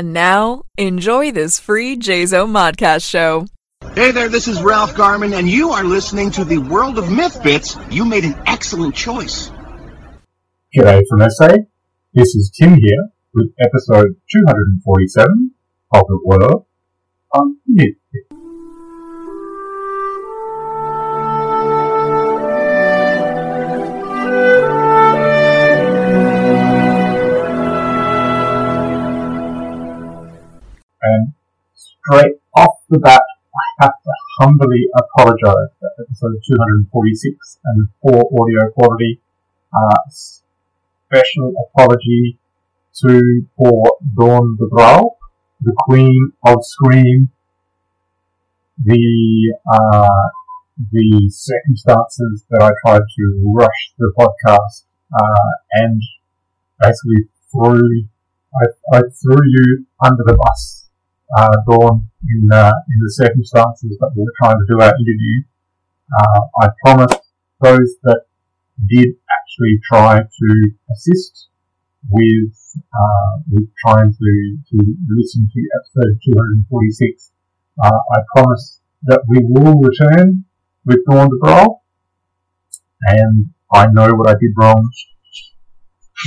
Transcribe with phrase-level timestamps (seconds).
[0.00, 3.44] And now, enjoy this free JZO Modcast show.
[3.94, 7.42] Hey there, this is Ralph Garman, and you are listening to the World of Myth
[7.42, 7.76] Bits.
[7.90, 9.50] You made an excellent choice.
[10.74, 11.48] G'day from SA.
[12.14, 15.50] This is Tim here with episode 247
[15.92, 16.64] of the World
[17.34, 17.99] of Myth
[32.04, 36.36] straight off the bat, I have to humbly apologise for episode
[36.92, 39.20] 246 and poor audio quality.
[39.74, 42.38] Uh, special apology
[43.02, 45.16] to poor Dawn Brouw,
[45.60, 47.30] the Queen of Scream.
[48.82, 50.28] The uh,
[50.90, 56.00] the circumstances that I tried to rush the podcast uh, and
[56.80, 58.06] basically threw
[58.54, 60.79] I, I threw you under the bus
[61.36, 65.42] uh, Dawn, in, uh, in the circumstances that we were trying to do our interview.
[66.10, 67.20] Uh, I promised
[67.60, 68.22] those that
[68.88, 71.48] did actually try to assist
[72.10, 74.76] with, uh, with trying to, to
[75.08, 77.30] listen to episode 246.
[77.82, 80.44] Uh, I promise that we will return
[80.84, 81.80] with Dawn Brouw,
[83.02, 84.90] and I know what I did wrong.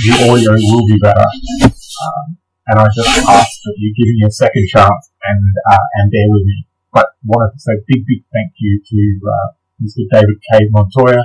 [0.06, 1.24] The audio will be better.
[1.62, 6.10] Um, and I just ask that you give me a second chance and uh, and
[6.10, 6.66] bear with me.
[6.92, 9.48] But wanted to say big, big thank you to uh,
[9.82, 10.06] Mr.
[10.12, 10.68] David K.
[10.70, 11.22] Montoya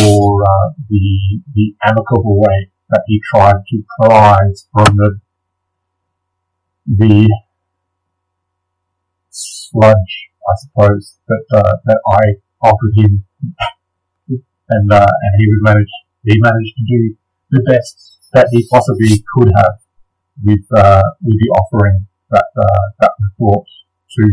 [0.00, 5.20] for uh, the the amicable way that he tried to prize from the
[6.86, 7.28] the
[9.30, 10.14] sludge,
[10.48, 13.24] I suppose, that uh, that I offered him,
[14.70, 15.90] and uh, and he would manage
[16.24, 17.16] he managed to do
[17.50, 19.78] the best that he possibly could have
[20.44, 23.66] with uh, with the offering that uh, that brought
[24.16, 24.24] to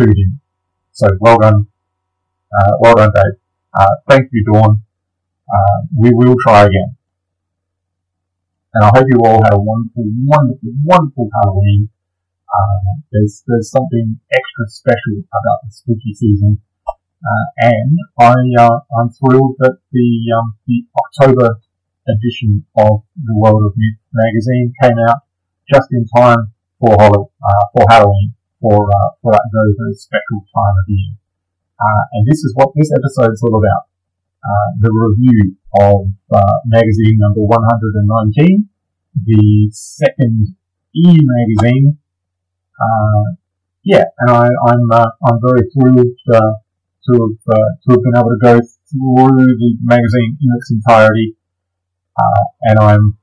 [0.00, 0.40] to him.
[0.92, 1.66] So well done,
[2.58, 3.40] uh, well done, Dave.
[3.74, 4.82] Uh, thank you, Dawn.
[5.48, 6.96] Uh, we will try again,
[8.74, 11.88] and I hope you all had a wonderful, wonderful, wonderful Halloween.
[12.46, 16.58] Uh, there's there's something extra special about the spooky season,
[17.58, 18.34] and I
[18.98, 20.08] I'm thrilled that the
[20.38, 21.60] um, the October
[22.08, 25.26] edition of the World of Myth magazine came out
[25.70, 30.76] just in time for uh, for Halloween, for uh, for that very very special time
[30.78, 31.12] of year.
[31.76, 33.84] Uh, and this is what this episode is all about:
[34.44, 38.68] uh, the review of uh, magazine number 119,
[39.24, 40.54] the second
[40.94, 41.98] E magazine.
[42.78, 43.34] Uh,
[43.84, 46.56] yeah, and I, I'm I'm very thrilled to have
[47.06, 51.36] to have been able to go through the magazine in its entirety
[52.18, 53.18] uh, and I'm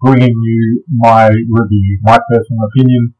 [0.00, 3.14] bringing you my review, my personal opinion,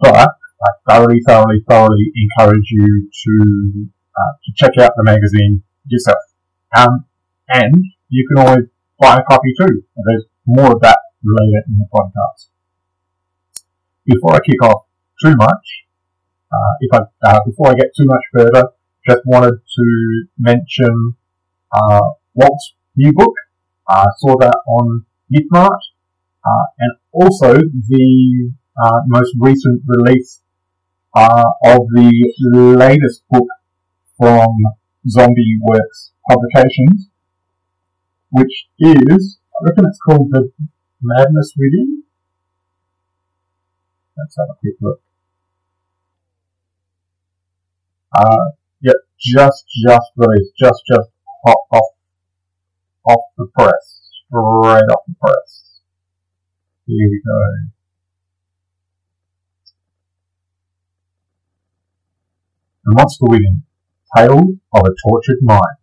[0.00, 3.86] but I thoroughly, thoroughly, thoroughly encourage you to
[4.16, 6.18] uh, to check out the magazine yourself.
[6.76, 7.06] Um,
[7.48, 7.74] and
[8.08, 8.66] you can always
[8.98, 9.82] buy a copy too.
[10.04, 12.48] There's more of that later in the podcast.
[14.04, 14.82] Before I kick off
[15.22, 15.66] too much,
[16.52, 18.68] uh, if I uh, before I get too much further,
[19.08, 21.14] just wanted to mention
[21.72, 22.00] uh,
[22.34, 23.34] Walt's new book,
[23.90, 25.80] uh, saw that on Mythmart,
[26.46, 30.40] uh, and also the uh, most recent release
[31.14, 32.12] uh, of the
[32.78, 33.48] latest book
[34.16, 34.48] from
[35.08, 37.08] Zombie Works Publications,
[38.30, 40.52] which is, I reckon it's called The
[41.02, 42.04] Madness Within.
[44.16, 45.00] Let's have a quick look.
[48.16, 48.50] Uh,
[48.80, 51.10] yeah, just, just released, just, just
[51.44, 51.89] hot off
[53.06, 55.78] off the press, straight off the press.
[56.86, 57.70] Here we go.
[62.84, 63.62] The Monster Within,
[64.16, 65.78] Tales of a Tortured Mind,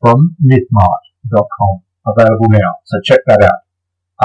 [0.00, 3.62] from mythmart.com, available now, so check that out.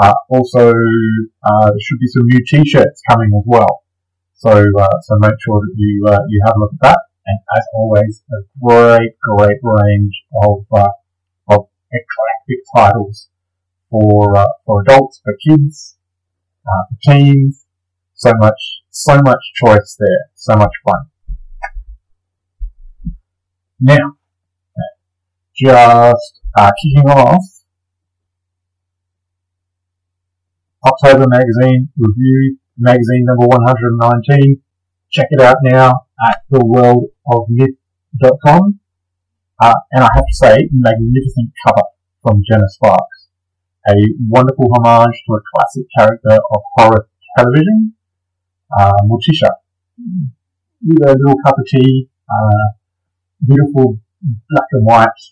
[0.00, 3.82] Uh, also, uh, there should be some new t-shirts coming as well,
[4.34, 6.98] so uh, so make sure that you uh, you have a look at that.
[7.26, 10.88] And as always, a great, great range of uh,
[11.94, 13.28] eclectic titles
[13.90, 15.96] for uh, for adults, for kids,
[16.66, 17.64] uh, for teens.
[18.14, 20.28] So much, so much choice there.
[20.34, 21.06] So much fun.
[23.80, 24.16] Now,
[25.56, 27.42] just uh, kicking off
[30.86, 34.60] October magazine review, magazine number 119.
[35.10, 38.80] Check it out now at theworldofmyth.com.
[39.64, 41.88] Uh, and I have to say, magnificent cover
[42.20, 43.28] from Jenna Sparks.
[43.88, 43.94] A
[44.28, 47.08] wonderful homage to a classic character of horror
[47.38, 47.94] television.
[48.78, 49.52] Uh, Morticia,
[50.84, 52.76] with a little cup of tea, uh,
[53.46, 53.98] beautiful
[54.50, 55.22] black and white,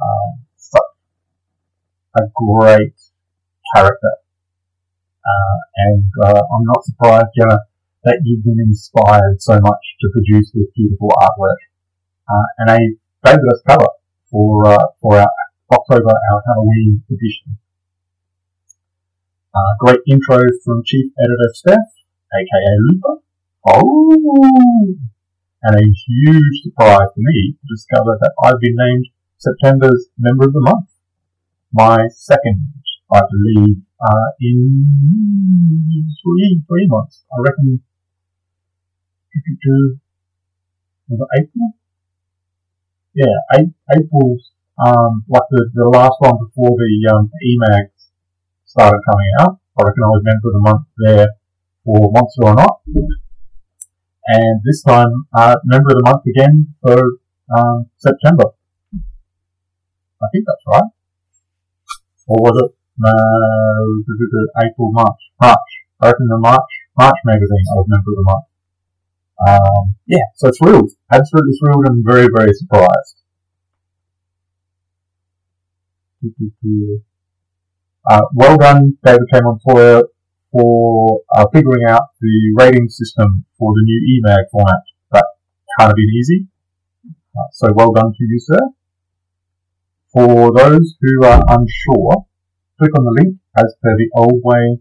[0.00, 0.80] uh,
[2.18, 2.94] a great
[3.74, 4.14] character.
[5.20, 7.58] Uh, and uh, I'm not surprised, Jenna,
[8.04, 11.60] that you've been inspired so much to produce this beautiful artwork.
[12.26, 13.90] Uh, and a fabulous cover
[14.30, 15.32] for, uh, for our
[15.72, 17.58] October, our Halloween edition.
[19.52, 21.90] Uh, great intro from Chief Editor Steph,
[22.30, 23.16] aka Looper.
[23.66, 24.94] Oh!
[25.62, 29.06] And a huge surprise for me to discover that I've been named
[29.38, 30.86] September's Member of the Month.
[31.72, 32.74] My second,
[33.12, 37.24] I believe, uh, in three, three months.
[37.32, 37.82] I reckon,
[41.08, 41.74] was it April?
[43.16, 43.64] Yeah,
[43.96, 47.96] April's, um, like the, the last one before the, um, EMAGs
[48.66, 49.56] started coming out.
[49.78, 51.28] I reckon I was member of the month there
[51.82, 52.80] for Monster or Not.
[54.28, 57.00] And this time, uh, member of the month again for,
[57.56, 58.52] um, September.
[58.92, 60.90] I think that's right.
[62.28, 62.76] Or was it
[64.60, 65.20] April, March?
[65.40, 65.70] March.
[66.02, 68.45] I reckon the March March magazine I was member of the month.
[69.46, 73.16] Um, yeah, so thrilled, absolutely thrilled, and very very surprised.
[78.08, 79.40] Uh, well done, David K.
[79.42, 80.04] Montoya,
[80.52, 84.82] for uh, figuring out the rating system for the new EMAG format.
[85.10, 85.24] That
[85.76, 86.46] can't have been easy.
[87.36, 88.60] Uh, so well done to you, sir.
[90.12, 92.26] For those who are unsure,
[92.78, 94.78] click on the link as per the old way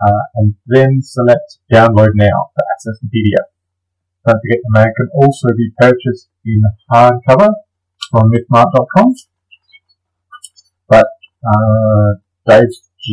[0.00, 3.53] uh, and then select download now to access the PDF.
[4.26, 7.52] Don't forget the mag can also be purchased in hardcover
[8.10, 9.14] from mythmart.com.
[10.88, 11.06] But
[11.46, 12.14] uh,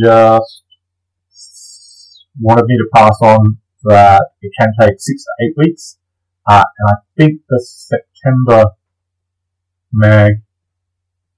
[0.03, 0.63] just
[2.39, 5.97] wanted me to pass on that it can take six to eight weeks.
[6.47, 8.71] Uh, and I think the September
[9.91, 10.33] mag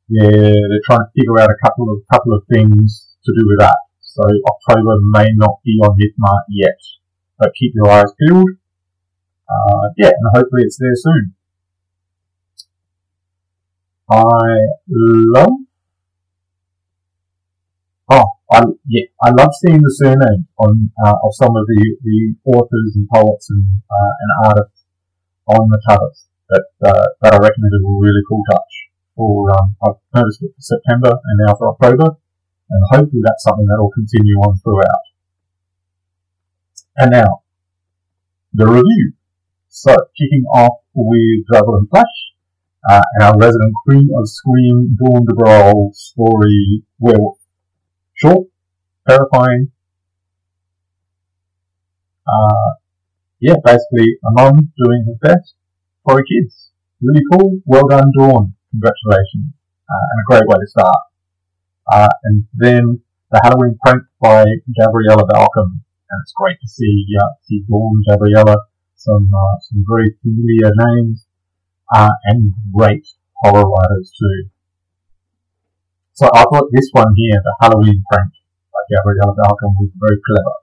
[0.10, 3.60] they're, they're trying to figure out a couple of couple of things to do with
[3.60, 3.78] that.
[4.02, 6.78] So October may not be on Mythmart yet,
[7.40, 8.50] but keep your eyes peeled.
[9.54, 11.36] Uh, yeah, and hopefully it's there soon.
[14.10, 14.58] I
[14.90, 15.54] love.
[18.10, 22.36] Oh, I yeah, I love seeing the surname on uh, of some of the, the
[22.46, 24.84] authors and poets and uh, and artists
[25.48, 26.26] on the covers.
[26.50, 28.74] That uh, that I reckon is a really cool touch
[29.16, 32.18] for, um, I've noticed it for September and now for October,
[32.70, 35.06] and hopefully that's something that will continue on throughout.
[36.98, 37.42] And now,
[38.54, 39.14] the review.
[39.76, 42.06] So, kicking off with Drabble and Flash,
[42.88, 47.40] uh, our resident queen of Scream, Dawn DeBraal story, Werewolf.
[48.14, 48.48] Short,
[49.10, 49.72] terrifying,
[52.28, 52.70] uh,
[53.40, 55.56] yeah, basically a mum doing her best
[56.06, 56.70] for her kids.
[57.02, 57.60] Really cool.
[57.66, 59.58] Well done, Dawn congratulations,
[59.90, 61.02] uh, and a great way to start.
[61.92, 64.46] Uh, and then the Halloween prank by
[64.80, 68.56] Gabriella Balcom, and it's great to see uh, see Dawn Gabriella,
[69.04, 71.28] some uh, some very familiar names,
[71.92, 73.04] uh, and great
[73.44, 74.50] horror writers too.
[76.14, 78.32] So I thought this one here, the Halloween prank
[78.72, 80.56] by Gabriella Balcom, was very clever.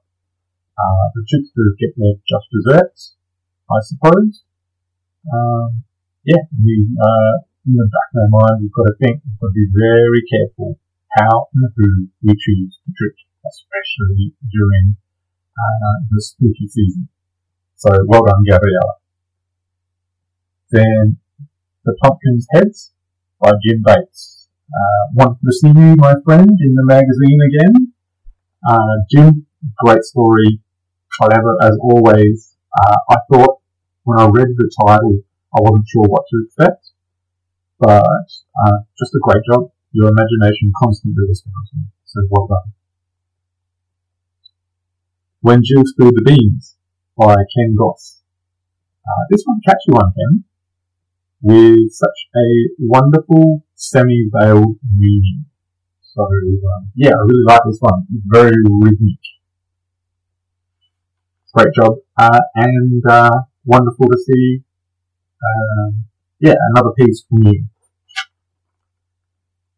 [0.80, 3.14] Uh, the tricksters get their just desserts,
[3.68, 4.42] I suppose.
[5.28, 5.84] Um,
[6.24, 6.96] yeah, we
[7.68, 10.22] in the back of our mind, we've got to think, we've got to be very
[10.32, 10.80] careful
[11.18, 14.96] how and who we choose to trick, especially during
[15.58, 17.08] uh, the spooky season.
[17.80, 18.94] So well done, Gabriella.
[20.70, 21.18] Then
[21.84, 22.92] The Pumpkin's Heads
[23.40, 24.48] by Jim Bates.
[24.72, 27.92] Uh, wonderful to see you, my friend, in the magazine again.
[28.68, 29.46] Uh, Jim,
[29.84, 30.60] great story.
[31.20, 33.58] However, as always, uh, I thought
[34.04, 35.18] when I read the title,
[35.52, 36.90] I wasn't sure what to expect
[37.80, 39.72] but uh, just a great job.
[39.92, 42.72] Your imagination constantly astounds me, so well done.
[45.40, 46.76] When Jill Spilled the Beans
[47.20, 48.20] by Ken Goss.
[49.06, 50.44] Uh, this one catchy one, Ken,
[51.42, 52.46] with such a
[52.78, 55.44] wonderful semi-veiled meaning.
[56.14, 58.06] So um, yeah, I really like this one.
[58.14, 59.20] It's very rhythmic.
[61.52, 63.30] Great job, uh, and uh,
[63.66, 64.62] wonderful to see
[65.44, 66.04] um,
[66.38, 67.64] yeah, another piece from you.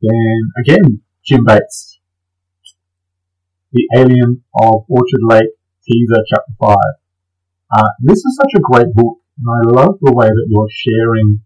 [0.00, 1.99] Then again, Jim Bates,
[3.72, 5.50] The Alien of Orchard Lake,
[5.84, 6.76] teaser chapter 5.
[7.73, 11.41] Uh, this is such a great book, and I love the way that you're sharing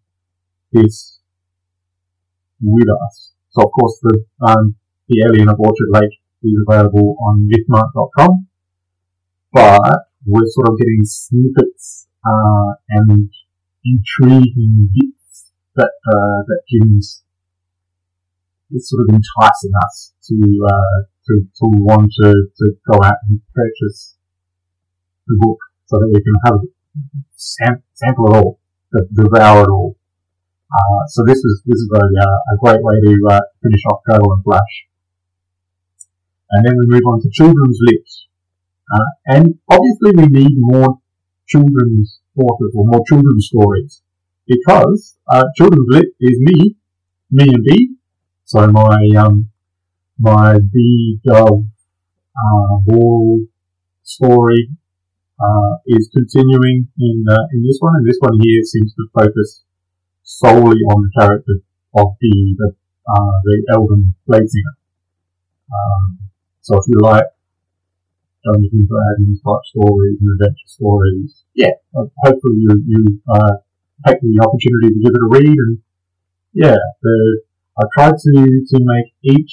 [0.73, 1.21] this
[2.61, 3.31] with us.
[3.51, 4.75] So, of course, the, um,
[5.09, 8.47] the Alien of Orchard Lake is available on mythmart.com.
[9.53, 13.31] but we're sort of getting snippets uh, and
[13.85, 17.23] intriguing bits that uh, that Jim's
[18.73, 20.35] is sort of enticing us to
[20.67, 24.17] uh, to to want to, to go out and purchase
[25.29, 26.61] the book so that we can have
[27.37, 28.59] sam- sample it all,
[29.15, 29.97] devour it all.
[30.67, 34.03] Uh, so this is this is a, uh, a great way to uh, finish off
[34.09, 34.75] Drabble and Flash.
[36.51, 38.09] And then we move on to children's lit.
[38.93, 40.99] Uh, and obviously we need more
[41.47, 44.03] children's authors or more children's stories
[44.47, 46.77] because uh, children's lit is me,
[47.31, 47.95] me and B.
[48.45, 49.51] So my um,
[50.19, 51.65] my B Dove
[52.37, 53.47] uh, Ball
[54.05, 54.69] story
[55.41, 59.63] uh, is continuing in uh, in this one, and this one here seems to focus
[60.25, 61.61] solely on the character
[61.95, 62.69] of the the,
[63.09, 64.49] uh, the Elven Blade
[65.73, 66.19] Um,
[66.63, 67.27] so if you like
[68.45, 73.57] Dungeons and Dragons type stories and adventure stories, yeah, hopefully you you uh,
[74.07, 75.57] take the opportunity to give it a read.
[75.59, 75.79] And
[76.55, 77.41] yeah, the,
[77.79, 78.33] I tried to
[78.71, 79.53] to make each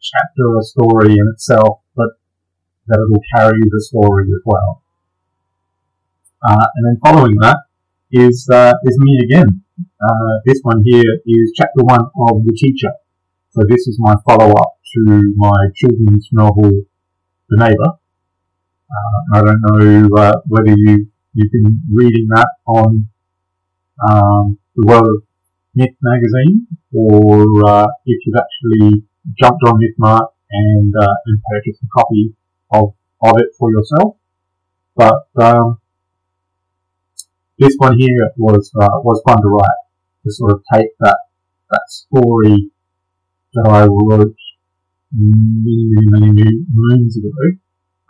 [0.00, 1.80] chapter a story in itself,
[2.86, 4.82] that it'll carry the story as well.
[6.42, 7.58] Uh, and then following that
[8.12, 9.62] is uh, is me again.
[9.78, 12.92] Uh, this one here is chapter one of The Teacher.
[13.50, 16.70] So this is my follow up to my children's novel,
[17.48, 17.98] The Neighbour.
[18.90, 23.06] Uh, I don't know uh, whether you you've been reading that on
[24.08, 25.22] um, the World of
[25.74, 29.04] Myth magazine, or uh, if you've actually
[29.38, 30.94] jumped on MythMart and
[31.26, 32.34] and purchased a copy
[32.72, 34.16] of of it for yourself.
[34.96, 35.78] But um,
[37.58, 39.82] this one here was uh, was fun to write
[40.24, 41.18] to sort of take that
[41.70, 42.70] that story
[43.54, 44.36] that I wrote
[45.12, 47.30] many many many, moons ago,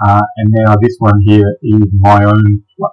[0.07, 2.93] uh, and now this one here is my own like,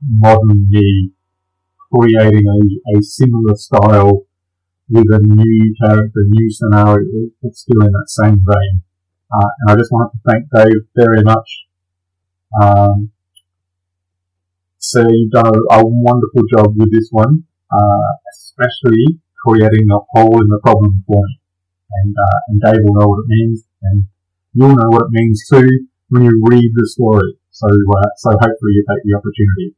[0.00, 1.10] modern me
[1.92, 4.22] creating a, a similar style
[4.90, 8.82] with a new character, new scenario, but still in that same vein.
[9.30, 11.48] Uh, and I just wanted to thank Dave very much.
[12.62, 13.10] Um,
[14.78, 20.40] so you've done a, a, wonderful job with this one, uh, especially creating a hole
[20.40, 21.38] in the problem for me.
[21.90, 24.04] And, uh, and Dave will know what it means, and
[24.54, 25.68] you'll know what it means too
[26.08, 27.36] when you read the story.
[27.50, 29.74] So, uh, so hopefully you take the opportunity.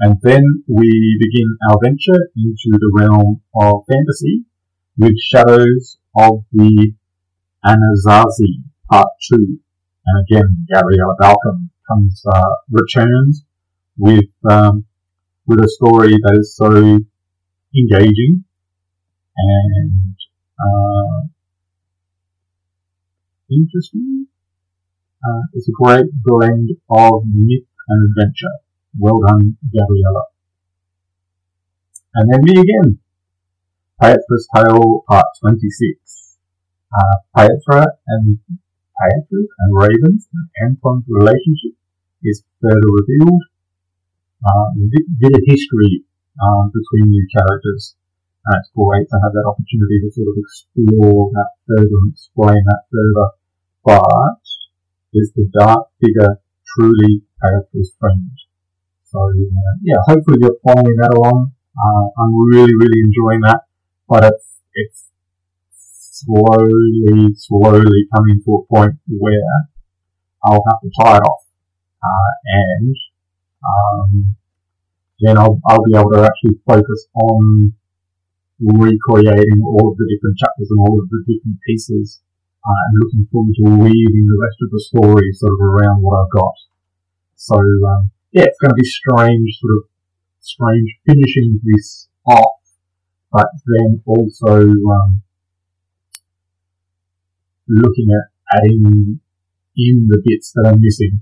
[0.00, 4.44] And then we begin our venture into the realm of fantasy
[4.96, 6.92] with Shadows of the
[7.64, 9.58] Anasazi Part 2.
[10.06, 13.44] And again, Gabriella Balcom comes, uh, returns
[13.98, 14.84] with, um,
[15.46, 16.98] with a story that is so
[17.76, 18.44] engaging
[19.36, 20.14] and,
[20.60, 21.28] uh,
[23.50, 24.26] interesting.
[25.24, 28.54] Uh, it's a great blend of myth and adventure.
[28.98, 30.24] Well done, Gabriella.
[32.14, 32.98] And then me again.
[34.00, 36.17] Pietra's Tale Part 26
[36.92, 41.76] uh, Pietra and Pietra's and Ravens and Anton's relationship
[42.24, 43.42] is further revealed.
[44.38, 46.04] Uh, a bit of history
[46.42, 47.94] um, between new characters.
[48.46, 52.62] And it's great to have that opportunity to sort of explore that further and explain
[52.64, 53.28] that further.
[53.84, 54.40] But
[55.12, 58.30] is the dark figure truly Pietra's friend?
[59.10, 61.52] So uh, yeah, hopefully you're following that along.
[61.76, 63.64] Uh, I'm really, really enjoying that,
[64.08, 65.07] but it's it's
[66.24, 69.54] slowly, slowly coming to a point where
[70.44, 71.44] I'll have to tie it off.
[71.98, 72.96] Uh, and
[73.64, 74.36] um,
[75.20, 77.74] then I'll, I'll be able to actually focus on
[78.60, 82.20] recreating all of the different chapters and all of the different pieces
[82.62, 86.18] uh, and looking forward to weaving the rest of the story sort of around what
[86.22, 86.54] I've got.
[87.36, 89.84] So, um, yeah, it's going to be strange, sort of
[90.40, 92.58] strange finishing this off,
[93.32, 95.22] but then also um,
[97.68, 99.20] looking at adding
[99.76, 101.20] in the bits that are missing.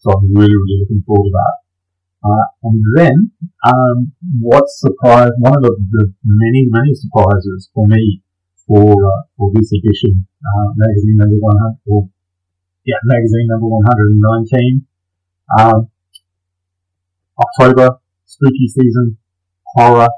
[0.00, 1.56] So I'm really, really looking forward to that.
[2.20, 3.16] Uh, and then,
[3.64, 8.20] um, what surprised, one of the, the, many, many surprises for me
[8.68, 12.08] for, uh, for this edition, uh, magazine number 100, or,
[12.84, 14.86] yeah, magazine number 119,
[15.58, 15.88] um,
[17.40, 19.16] October, spooky season,
[19.74, 20.08] horror.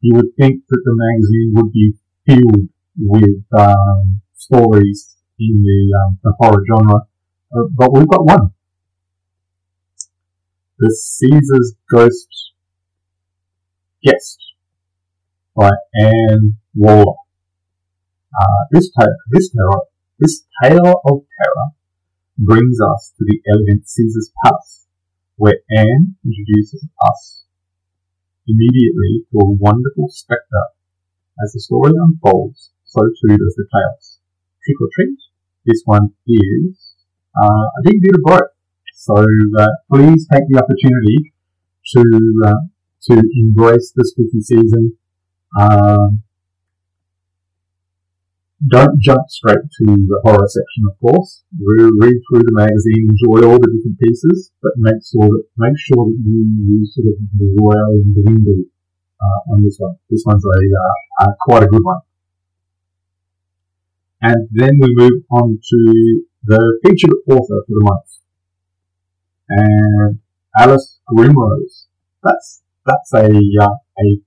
[0.00, 1.92] You would think that the magazine would be
[2.24, 7.06] filled with um, stories in the, um, the horror genre,
[7.54, 8.52] uh, but we've got one.
[10.78, 12.52] The Caesar's Ghost
[14.02, 14.38] Guest
[15.54, 17.16] by Anne Waller.
[18.40, 19.82] Uh, this, ta- this terror,
[20.18, 21.68] This tale of terror
[22.38, 24.86] brings us to the elegant Caesar's palace,
[25.36, 27.44] where Anne introduces us
[28.46, 30.66] immediately to a wonderful spectre.
[31.44, 34.18] As the story unfolds, so too does the chaos.
[34.64, 35.18] Trick or treat,
[35.64, 36.94] this one is
[37.38, 38.50] uh, a big bit of both.
[38.94, 41.32] So uh, please take the opportunity
[41.94, 42.02] to
[42.46, 42.62] uh,
[43.08, 44.96] to embrace the spooky season.
[45.58, 46.22] Um,
[48.68, 51.42] don't jump straight to the horror section, of course.
[51.56, 56.04] Read through the magazine, enjoy all the different pieces, but make sure that make sure
[56.04, 57.16] that you use sort of
[57.56, 58.60] royal and the window
[59.22, 59.96] uh, on this one.
[60.10, 62.00] This one's a uh, quite a good one.
[64.22, 68.10] And then we move on to the featured author for the month,
[69.48, 70.18] and
[70.58, 71.86] Alice Grimrose.
[72.22, 74.20] That's that's a uh, a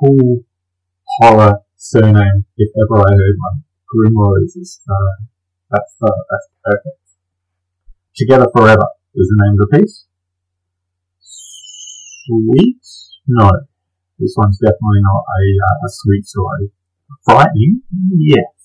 [0.00, 0.40] cool
[1.18, 3.64] horror surname if ever I heard one.
[3.94, 5.24] Grimrose is uh,
[5.70, 7.00] that's uh, that's perfect.
[8.16, 10.04] Together Forever is the name of the piece.
[11.20, 12.80] Sweet?
[13.28, 13.50] No,
[14.18, 16.70] this one's definitely not a uh, a sweet story.
[17.24, 17.82] Frightening?
[18.18, 18.55] Yes.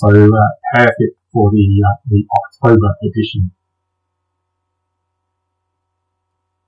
[0.00, 3.50] So uh, perfect for the uh, the October edition.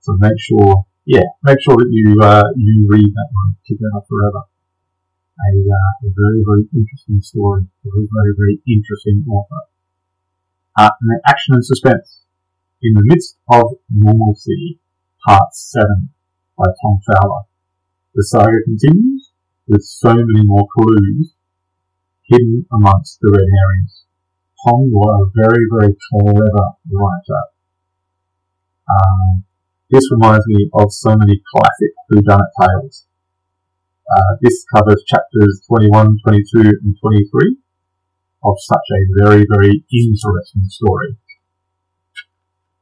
[0.01, 4.45] So make sure, yeah, make sure that you uh, you read that one together forever.
[4.45, 9.65] A, uh, a very very interesting story, a very very very interesting author.
[10.77, 12.21] Uh, and then action and suspense
[12.83, 14.79] in the midst of normalcy,
[15.27, 16.11] part seven
[16.59, 17.49] by Tom Fowler.
[18.15, 19.31] The saga continues
[19.67, 21.33] with so many more clues
[22.33, 24.05] hidden amongst the red herrings.
[24.65, 27.43] Tom, you are a very, very clever writer.
[28.89, 29.45] Um,
[29.91, 33.07] this reminds me of so many classic whodunit tales.
[34.09, 37.57] Uh, this covers chapters 21, 22, and 23
[38.45, 41.17] of such a very, very interesting story.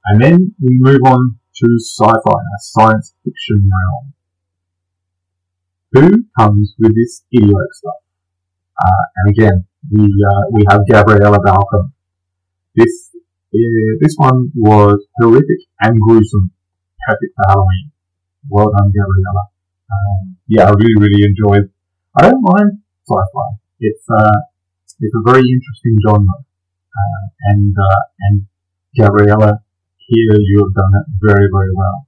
[0.06, 4.14] And then we move on to sci-fi, a science fiction realm.
[5.92, 8.09] Who comes with this idiotic stuff?
[8.80, 11.92] Uh, and again, we uh, we have Gabriella Balcom.
[12.74, 13.10] This
[13.52, 16.50] uh, this one was horrific and gruesome,
[17.06, 17.92] perfect for Halloween.
[18.48, 19.44] Well done, Gabriella.
[19.92, 21.68] Um, yeah, I really really enjoyed.
[22.16, 23.48] I don't mind sci-fi.
[23.80, 24.38] It's uh,
[25.00, 28.46] it's a very interesting genre, uh, and uh, and
[28.96, 29.60] Gabriella,
[30.08, 32.06] here you have done it very very well.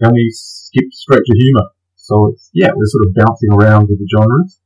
[0.00, 1.70] Then we skip straight to humor.
[1.96, 4.60] So it's yeah, we're sort of bouncing around with the genres.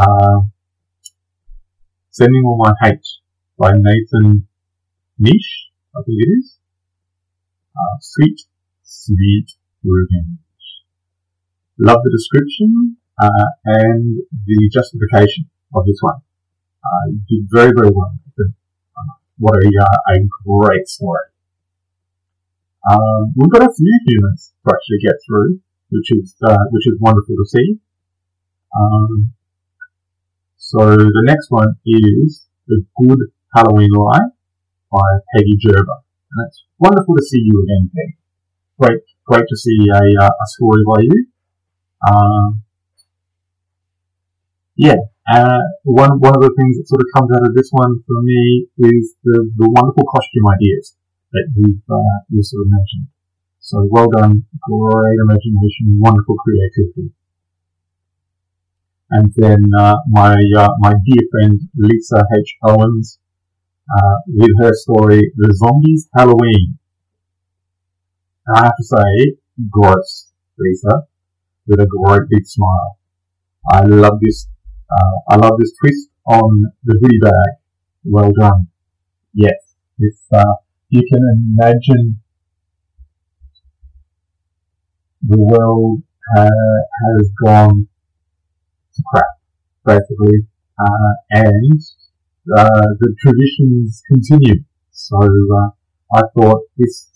[0.00, 0.42] Uh,
[2.10, 3.06] Sending All My Hate
[3.58, 4.46] by Nathan
[5.18, 6.56] Nish, I think it is.
[7.76, 8.40] Uh, sweet,
[8.84, 9.46] sweet
[9.84, 10.38] revenge.
[11.78, 16.20] Love the description uh, and the justification of this one.
[16.84, 18.14] Uh, did very, very well.
[18.38, 21.26] Uh, what a, uh, a great story.
[22.90, 26.34] Um, we've got a few humans to actually get through, which is
[26.70, 27.78] which is wonderful to see.
[28.78, 29.32] Um,
[30.72, 34.32] so the next one is The Good Halloween Lie
[34.88, 36.00] by Peggy Gerber.
[36.00, 38.16] And it's wonderful to see you again, Peggy.
[38.80, 41.26] Great, great to see a, uh, a story by you.
[42.08, 42.62] Um,
[44.80, 44.96] yeah,
[45.28, 48.22] uh, one, one of the things that sort of comes out of this one for
[48.24, 50.96] me is the, the wonderful costume ideas
[51.36, 53.12] that you've, uh, you sort of mentioned.
[53.60, 57.12] So well done, great imagination, wonderful creativity
[59.12, 62.56] and then uh, my uh, my dear friend Lisa H.
[62.64, 63.18] Owens
[63.96, 66.78] uh, with her story The Zombies Halloween.
[68.46, 69.36] And I have to say,
[69.70, 71.06] gross, Lisa,
[71.66, 72.98] with a great big smile.
[73.70, 74.48] I love this.
[74.90, 77.52] Uh, I love this twist on the goodie bag.
[78.04, 78.68] Well done.
[79.34, 79.60] Yes,
[79.98, 80.54] if uh,
[80.88, 81.22] you can
[81.58, 82.20] imagine
[85.22, 86.02] the world
[86.36, 87.88] has gone
[89.06, 89.32] crap,
[89.84, 90.46] basically,
[90.78, 91.80] uh, and
[92.56, 94.64] uh, the traditions continue.
[94.92, 95.68] So uh,
[96.14, 97.08] I thought this,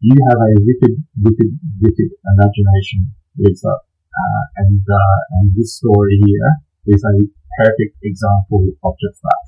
[0.00, 6.50] you have a wicked, wicked, wicked imagination, Lisa, uh, and uh, and this story here
[6.86, 7.16] is a
[7.58, 9.46] perfect example of just that.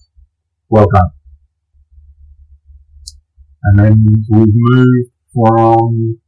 [0.68, 1.11] Well done.
[3.64, 6.20] And then we move from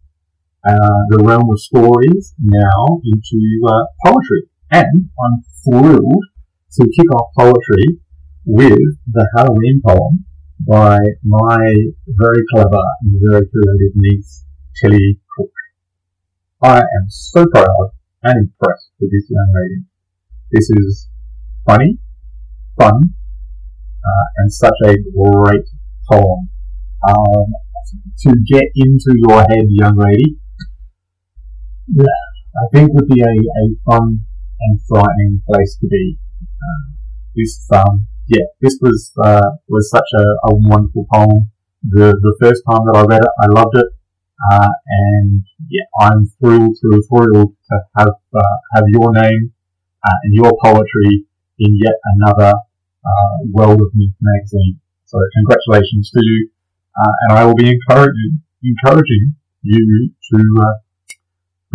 [0.67, 4.51] uh, the realm of stories now into uh, poetry.
[4.71, 6.25] And I'm thrilled
[6.73, 8.01] to kick off poetry
[8.45, 10.25] with the Halloween poem
[10.67, 11.59] by my
[12.07, 14.45] very clever and very creative niece,
[14.81, 15.53] Tilly Cook.
[16.63, 17.91] I am so proud
[18.25, 19.85] and impressed with this young lady.
[20.51, 21.09] This is
[21.67, 21.99] funny,
[22.77, 23.15] fun
[24.07, 25.67] uh, and such a great
[26.11, 26.49] poem.
[27.09, 27.53] Um,
[28.23, 30.41] to get into your head, young lady,
[31.87, 34.21] I think would be a, a fun
[34.61, 36.19] and frightening place to be.
[36.43, 36.85] Uh,
[37.37, 41.51] this, um, yeah, this was uh, was such a, a wonderful poem.
[41.83, 43.87] The the first time that I read it, I loved it.
[44.51, 49.53] Uh, and yeah, I'm thrilled, thrilled, thrilled to have uh, have your name
[50.03, 51.25] uh, and your poetry
[51.59, 54.81] in yet another uh, World of Myth magazine.
[55.07, 56.51] So congratulations to you,
[56.99, 60.39] uh, and I will be encouraging encouraging you to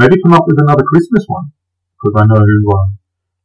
[0.02, 1.52] maybe come up with another Christmas one
[1.94, 2.98] because I know um,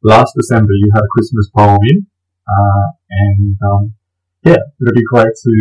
[0.03, 2.07] last December you had a Christmas poem in,
[3.11, 3.95] and um,
[4.42, 5.53] yeah, it'd be great to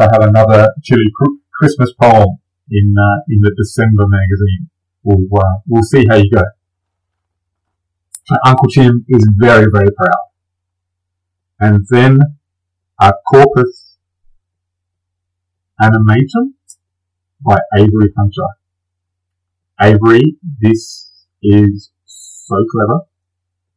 [0.00, 1.12] to have another chilly
[1.52, 2.38] Christmas poem
[2.70, 4.70] in uh, in the December magazine.
[5.04, 6.44] We'll uh, we'll see how you go.
[8.46, 10.26] Uncle Tim is very very proud,
[11.60, 12.20] and then
[13.00, 13.96] uh, Corpus
[15.80, 16.54] Animatum
[17.44, 18.48] by Avery Hunter.
[19.80, 21.10] Avery, this
[21.42, 23.00] is so clever,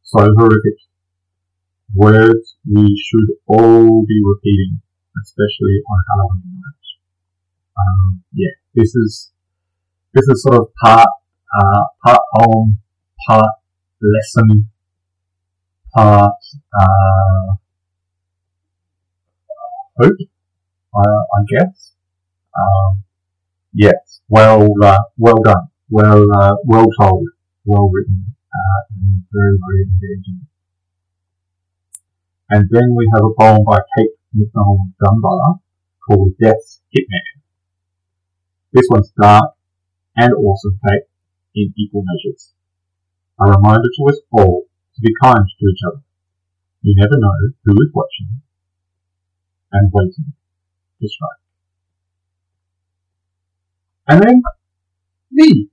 [0.02, 0.78] so horrific.
[1.94, 4.80] Words we should all be repeating,
[5.22, 6.86] especially on Halloween night.
[7.78, 9.30] Um, yeah, this is
[10.14, 11.08] this is sort of part
[11.58, 12.78] uh, part poem,
[13.28, 13.54] part
[14.02, 14.68] lesson,
[15.94, 16.34] part
[16.80, 17.54] uh,
[19.98, 20.16] hope,
[20.94, 21.92] uh, I guess.
[22.58, 23.02] Um,
[23.74, 27.28] yes, well uh, well done, well uh, well told,
[27.66, 30.40] well written, uh, and very very engaging.
[32.48, 35.60] And then we have a poem by Kate McDonald Dunbar
[36.06, 37.42] called Death's Hitman.
[38.72, 39.52] This one's dark
[40.16, 41.08] and awesome fate
[41.54, 42.52] in equal measures.
[43.40, 46.02] A reminder to us all to be kind to each other.
[46.80, 48.40] You never know who is watching
[49.72, 50.32] and waiting
[51.00, 51.42] to strike.
[54.08, 54.42] And then
[55.30, 55.68] me.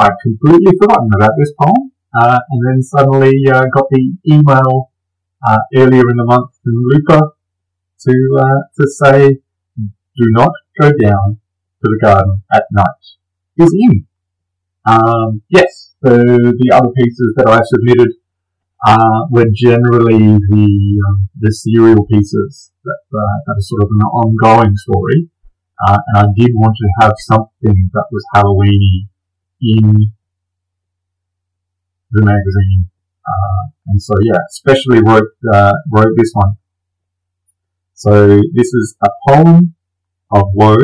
[0.00, 4.90] I'd completely forgotten about this poem, uh, and then suddenly uh, got the email
[5.46, 7.20] uh, earlier in the month from Luca
[8.06, 9.28] to uh, to say,
[9.76, 11.36] "Do not go down
[11.80, 13.04] to the garden at night
[13.58, 14.06] is in.
[14.88, 18.16] Um, yes, the, the other pieces that I submitted
[18.86, 20.68] uh, were generally the
[21.04, 25.28] um, the serial pieces that, that are sort of an ongoing story,
[25.86, 29.09] uh, and I did want to have something that was Halloweeny
[29.62, 30.12] in
[32.12, 32.86] the magazine,
[33.26, 36.56] uh, and so yeah, especially wrote uh, wrote this one.
[37.94, 39.74] So this is a poem
[40.32, 40.76] of woe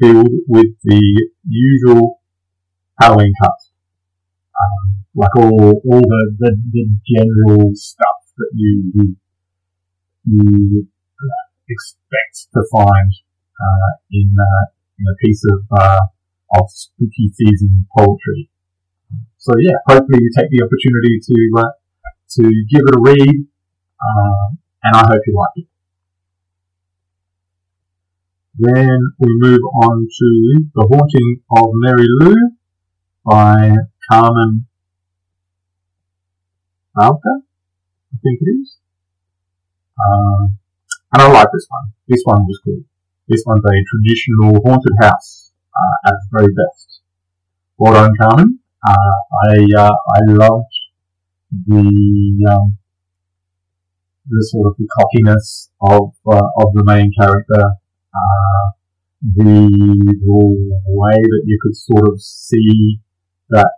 [0.00, 2.20] filled with the usual
[3.00, 3.70] Halloween cuts.
[4.58, 9.16] Um, like all, all the, the, the, general stuff that you, you,
[10.24, 10.86] you
[11.68, 13.12] expect to find,
[13.60, 14.66] uh, in, uh,
[14.98, 16.00] in a piece of, uh,
[16.54, 18.48] of spooky season poetry.
[19.38, 21.72] So yeah, hopefully you take the opportunity to, uh,
[22.36, 23.46] to give it a read,
[24.00, 25.66] um, and I hope you like it.
[28.60, 32.34] Then we move on to The Haunting of Mary Lou
[33.24, 33.76] by
[34.10, 34.66] Carmen
[37.00, 37.42] Alka,
[38.12, 38.76] I think it is.
[39.98, 40.58] Um,
[41.12, 41.92] and I like this one.
[42.08, 42.80] This one was cool.
[43.28, 45.47] This one's a traditional haunted house
[45.78, 47.00] uh, at the very best.
[47.78, 48.58] Well done, Carmen.
[48.86, 50.74] Uh, I uh, I loved
[51.66, 52.78] the um,
[54.28, 58.70] the sort of the cockiness of uh, of the main character uh,
[59.22, 60.14] the,
[60.86, 63.00] way that you could sort of see
[63.50, 63.72] that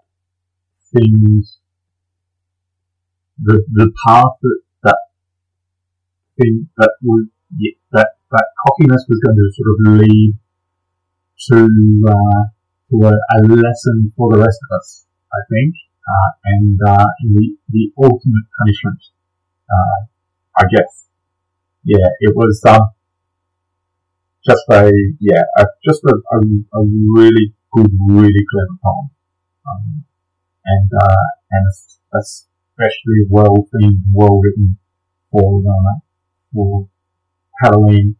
[0.93, 1.59] things,
[3.43, 4.99] the the path that that
[6.39, 7.29] thing that would
[7.93, 10.35] that that cockiness was going to sort of lead
[11.49, 12.43] to uh,
[12.91, 15.75] to a, a, lesson for the rest of us, I think,
[16.05, 19.01] uh, and uh, the the ultimate punishment,
[19.71, 19.99] uh,
[20.59, 21.07] I guess.
[21.85, 22.63] Yeah, it was.
[22.69, 22.91] Um,
[24.47, 26.83] just a yeah, a, just a, a, a,
[27.15, 29.11] really good, really clever poem,
[29.69, 30.05] um,
[30.65, 31.67] and uh, and
[32.21, 34.79] especially well themed, well written
[35.31, 35.63] for
[36.55, 36.89] for
[37.63, 38.17] Halloween,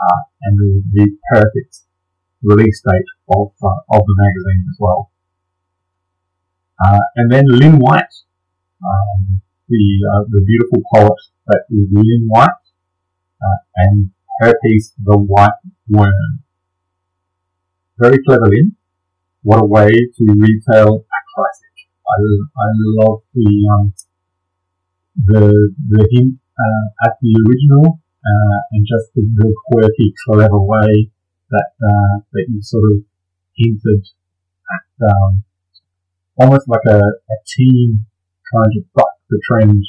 [0.00, 1.80] uh, and the, the perfect
[2.44, 5.10] release date of uh, of the magazine as well.
[6.84, 8.14] Uh, and then Lynn White,
[8.84, 12.64] um, the uh, the beautiful poet that is Lynn White,
[13.76, 16.42] and her piece, The White Worm.
[17.98, 18.76] Very clever, Lynn.
[19.42, 21.74] What a way to retail a classic.
[22.04, 22.18] I,
[22.58, 22.68] I
[23.00, 23.94] love the, um,
[25.16, 31.10] the, the hint uh, at the original uh, and just the, the quirky, clever way
[31.54, 32.98] that uh, that you sort of
[33.54, 34.02] hinted
[34.74, 35.44] at, um,
[36.40, 38.06] almost like a, a team
[38.50, 39.82] trying to buck the trend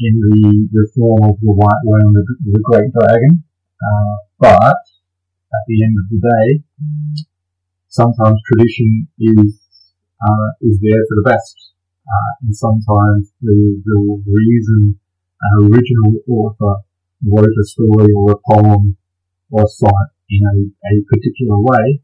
[0.00, 3.44] in the, the form of the White Worm, the, the Great Dragon.
[3.80, 4.82] Uh, but
[5.54, 6.48] at the end of the day,
[7.88, 9.60] sometimes tradition is
[10.20, 11.56] uh, is there for the best,
[12.04, 14.98] uh, and sometimes the, the reason
[15.40, 16.84] an original author
[17.24, 18.96] wrote a story or a poem
[19.50, 19.90] or a
[20.30, 20.56] in a,
[20.90, 22.00] a particular way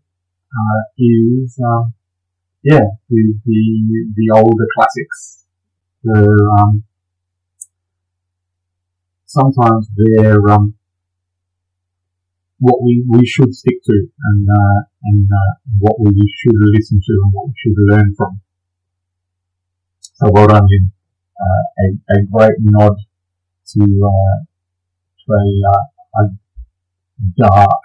[0.58, 1.94] uh, is um,
[2.62, 3.60] yeah the, the
[4.16, 5.44] the older classics.
[6.04, 6.22] The
[6.60, 6.84] um,
[9.26, 10.74] sometimes they're um,
[12.58, 17.12] what we, we should stick to and uh, and uh, what we should listen to
[17.22, 18.40] and what we should learn from.
[20.00, 20.90] So well done, Lynn.
[21.38, 22.96] Uh, a, a great nod
[23.72, 24.38] to, uh,
[25.20, 26.22] to a, uh, a
[27.36, 27.80] dark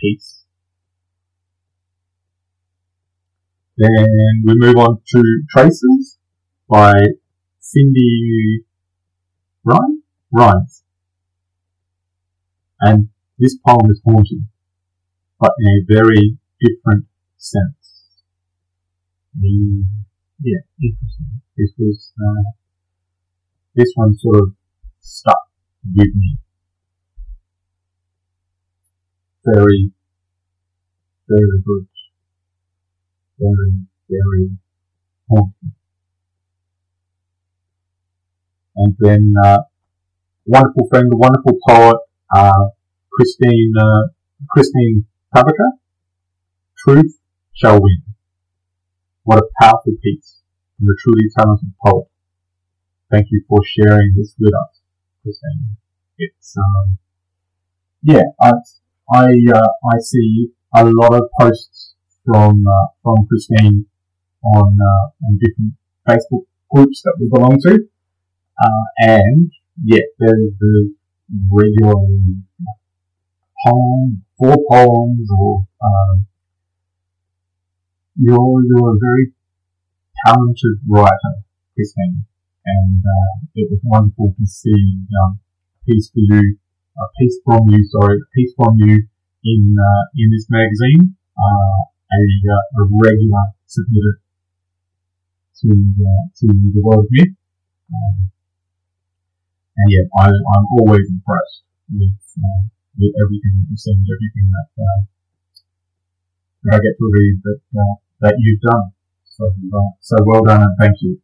[0.00, 0.42] piece.
[3.76, 6.16] Then we move on to Traces
[6.68, 6.94] by
[7.60, 8.64] Cindy
[9.64, 10.02] Ryan?
[10.32, 10.82] Rhymes.
[12.80, 14.48] And this poem is haunting,
[15.40, 17.06] but in a very different
[17.36, 18.12] sense.
[19.34, 19.84] The,
[20.42, 21.42] yeah, interesting.
[21.56, 22.50] This was, uh,
[23.74, 24.52] this one sort of
[25.00, 25.48] stuck
[25.94, 26.38] with me.
[29.46, 29.92] Very,
[31.28, 31.86] very good.
[33.38, 34.50] Very, very
[35.30, 35.72] haunting.
[38.74, 39.58] And then, uh,
[40.46, 41.96] wonderful friend, wonderful poet,
[42.34, 42.66] uh,
[43.12, 44.08] Christine, uh,
[44.50, 45.78] Christine Tabaka,
[46.78, 47.16] Truth
[47.54, 48.02] Shall Win.
[49.22, 50.40] What a powerful piece
[50.76, 52.08] from a truly talented poet.
[53.12, 54.80] Thank you for sharing this with us,
[55.22, 55.76] Christine.
[56.18, 56.98] It's, um,
[58.02, 58.50] yeah, I,
[59.12, 63.86] I, uh, I see a lot of posts from, uh, from Christine
[64.44, 65.74] on, uh, on different
[66.08, 67.88] Facebook groups that we belong to.
[68.58, 69.50] Uh, and
[69.84, 70.92] yeah, there's, there's
[71.50, 72.42] regularly
[73.66, 76.26] poem, four poems, or um,
[78.16, 79.32] you're you're a very
[80.24, 81.34] talented writer,
[81.74, 82.24] Christine,
[82.64, 85.38] and uh, it was wonderful to see um,
[85.86, 86.56] piece for you,
[86.96, 88.96] a piece from you, sorry, a piece from you
[89.44, 94.16] in uh, in this magazine, uh, a, uh, a regular submitted
[95.60, 97.36] to uh, to the world myth.
[97.92, 98.30] Um,
[99.76, 102.62] and yet I, I'm always impressed with uh,
[102.98, 104.68] with everything that you send, everything that
[106.64, 107.60] that I get to read that
[108.20, 108.92] that you've done.
[109.36, 109.52] So
[110.00, 111.20] so well done and thank you.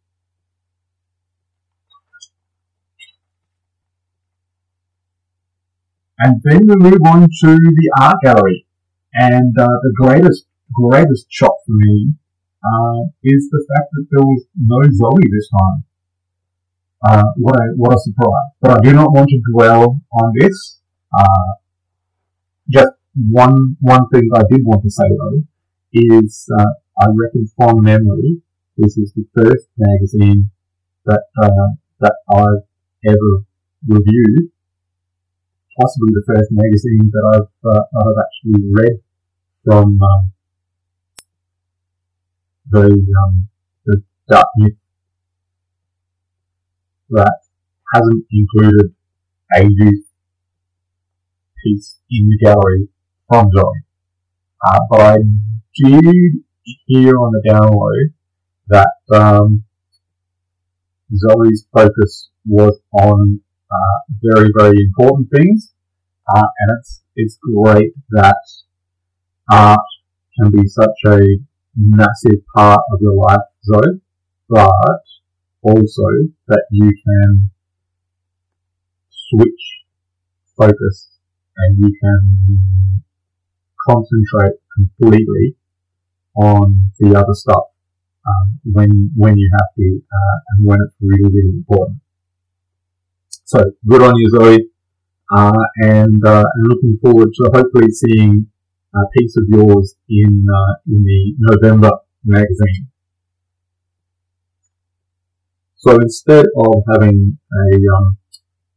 [6.24, 8.66] And then we move on to the art gallery,
[9.14, 12.14] and uh, the greatest greatest shock for me
[12.64, 15.84] uh, is the fact that there was no Zoe this time.
[17.04, 18.50] Uh, what a what a surprise!
[18.60, 20.78] But I do not want to dwell on this.
[21.18, 21.52] Uh,
[22.70, 22.94] just
[23.28, 25.42] one one thing I did want to say though
[25.92, 28.42] is uh, I reckon from memory
[28.78, 30.50] this is the first magazine
[31.04, 31.68] that uh,
[32.00, 32.64] that I've
[33.06, 33.44] ever
[33.88, 34.51] reviewed,
[35.80, 39.00] possibly the first magazine that I've uh, I've actually read
[39.64, 40.32] from um,
[42.70, 43.48] the um,
[43.86, 44.46] the Dark
[47.10, 47.40] that
[47.94, 48.94] hasn't included
[49.54, 50.04] a youth
[51.62, 52.88] piece in the gallery
[53.28, 53.82] from Zoe.
[54.66, 55.16] Uh, but I
[55.76, 56.04] did
[56.86, 58.12] hear on the download
[58.68, 59.64] that um,
[61.14, 63.40] Zoe's focus was on
[63.72, 65.72] uh, very, very important things,
[66.34, 68.36] uh, and it's it's great that
[69.50, 69.80] art
[70.38, 71.18] can be such a
[71.76, 74.00] massive part of your life, Zoe,
[74.48, 75.02] but
[75.62, 76.06] also
[76.48, 77.50] that you can
[79.10, 79.62] switch
[80.56, 81.08] focus
[81.56, 83.02] and you can
[83.88, 85.56] concentrate completely
[86.36, 87.64] on the other stuff
[88.26, 91.98] um, when when you have to uh, and when it's really really important.
[93.52, 94.58] So good on you, Zoe,
[95.30, 98.46] uh, and uh, and looking forward to hopefully seeing
[98.94, 101.90] a piece of yours in uh, in the November
[102.24, 102.88] magazine.
[105.76, 108.16] So instead of having a, um,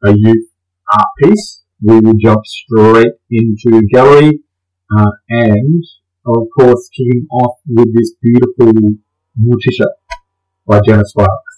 [0.08, 0.50] a youth
[0.94, 4.40] art piece, we will jump straight into gallery
[4.94, 5.86] uh, and
[6.26, 8.74] of course kicking off with this beautiful
[9.42, 9.88] Morticia
[10.68, 11.55] by Jenna Sparks.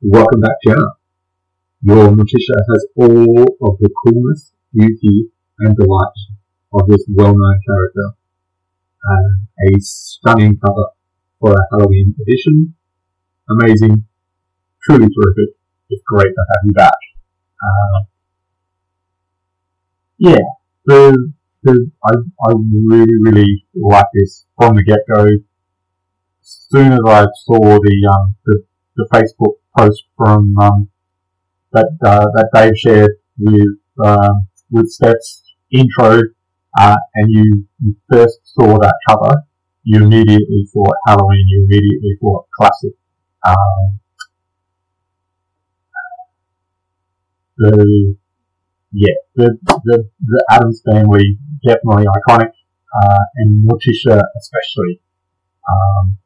[0.00, 0.94] Welcome back, Jenna.
[1.82, 6.12] Your Morticia has all of the coolness, beauty, and delight
[6.72, 8.16] of this well-known character.
[9.10, 9.28] Uh,
[9.66, 10.90] a stunning cover
[11.40, 12.76] for a Halloween edition.
[13.50, 14.04] Amazing,
[14.84, 15.56] truly terrific.
[15.90, 16.98] It's great to have you back.
[17.60, 18.04] Uh,
[20.18, 20.46] yeah,
[20.86, 21.32] the,
[21.64, 22.12] the, I,
[22.48, 22.52] I
[22.86, 25.24] really, really like this from the get-go.
[25.24, 28.62] As soon as I saw the, um, the,
[28.94, 30.88] the Facebook post from, um,
[31.72, 36.22] that, uh, that Dave shared with, um, with Steph's intro,
[36.80, 39.42] uh, and you, you first saw that cover,
[39.84, 42.92] you immediately thought Halloween, you immediately thought classic.
[43.46, 44.00] Um,
[47.58, 48.16] the
[48.92, 52.52] yeah, the, the, the Addams family definitely iconic,
[53.02, 55.00] uh, and Morticia especially.
[55.70, 56.18] Um,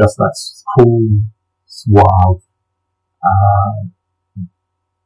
[0.00, 0.36] just that
[0.78, 1.08] cool,
[1.66, 2.42] suave,
[3.24, 3.86] uh,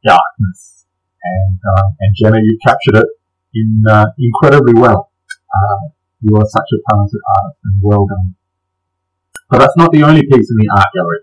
[0.05, 0.87] darkness,
[1.22, 3.09] and uh, and Jenna, you captured it
[3.55, 5.11] in uh, incredibly well.
[5.55, 5.88] Uh,
[6.20, 8.35] you are such a talented artist, and well done.
[9.50, 11.20] But that's not the only piece in the art gallery.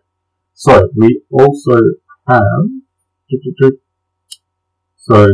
[0.53, 1.79] So we also
[2.27, 2.69] have.
[4.97, 5.27] So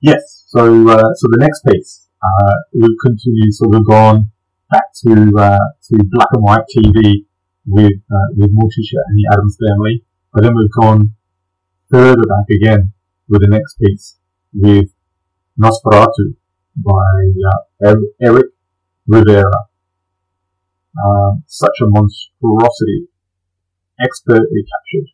[0.00, 0.44] Yes.
[0.48, 4.30] So uh, so the next piece uh, we've continued sort of gone
[4.70, 7.25] back to uh, to black and white TV
[7.66, 11.14] with uh, with Morticia and the Addams family, but then we've gone
[11.90, 12.92] further back again
[13.28, 14.16] with the next piece
[14.52, 14.90] with
[15.60, 16.36] Nosferatu
[16.76, 18.46] by uh, Eric
[19.06, 19.68] Rivera.
[21.04, 23.08] Um, such a monstrosity,
[24.02, 25.10] expertly captured,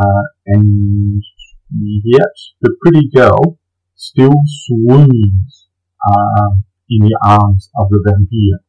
[0.00, 1.22] uh, and
[2.02, 3.58] yet the pretty girl
[3.94, 5.66] still swoons
[6.08, 6.50] uh,
[6.88, 8.65] in the arms of the vampire.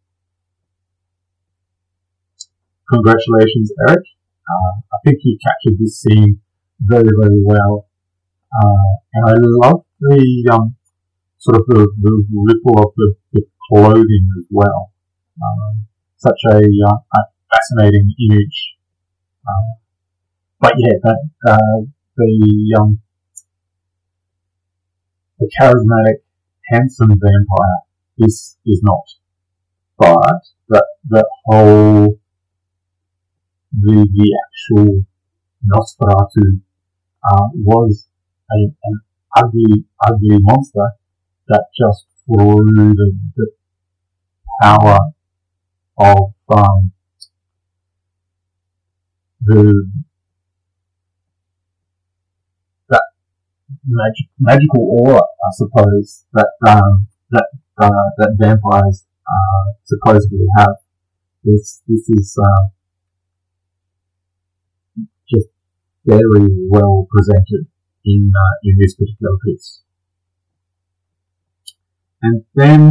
[2.90, 4.06] Congratulations, Eric.
[4.48, 6.40] Uh, I think you captured this scene
[6.80, 7.88] very, very well.
[8.56, 10.76] Uh, and I love the um,
[11.38, 14.92] sort of the, the ripple of the, the clothing as well.
[15.42, 15.86] Um,
[16.18, 17.20] such a, uh, a,
[17.50, 18.76] fascinating image.
[19.48, 19.76] Uh,
[20.60, 21.82] but yeah, that, uh,
[22.18, 23.00] the um,
[25.40, 26.22] the charismatic,
[26.66, 27.80] handsome vampire.
[28.18, 29.04] This is not.
[29.98, 32.20] But that that whole
[33.82, 35.06] the the actual
[35.66, 36.62] Nosferatu
[37.30, 38.08] uh, was
[38.52, 39.02] a, an
[39.36, 40.92] ugly, ugly monster
[41.48, 43.48] that just through the, the
[44.62, 45.00] power
[45.98, 46.92] of um,
[49.42, 49.90] the
[53.88, 60.76] magic, magical aura, I suppose, that um, that uh, that vampires uh, supposedly have.
[61.44, 62.66] This this is uh,
[65.30, 65.48] just
[66.08, 67.68] very well presented
[68.06, 69.82] in uh, in this particular piece.
[72.22, 72.90] And then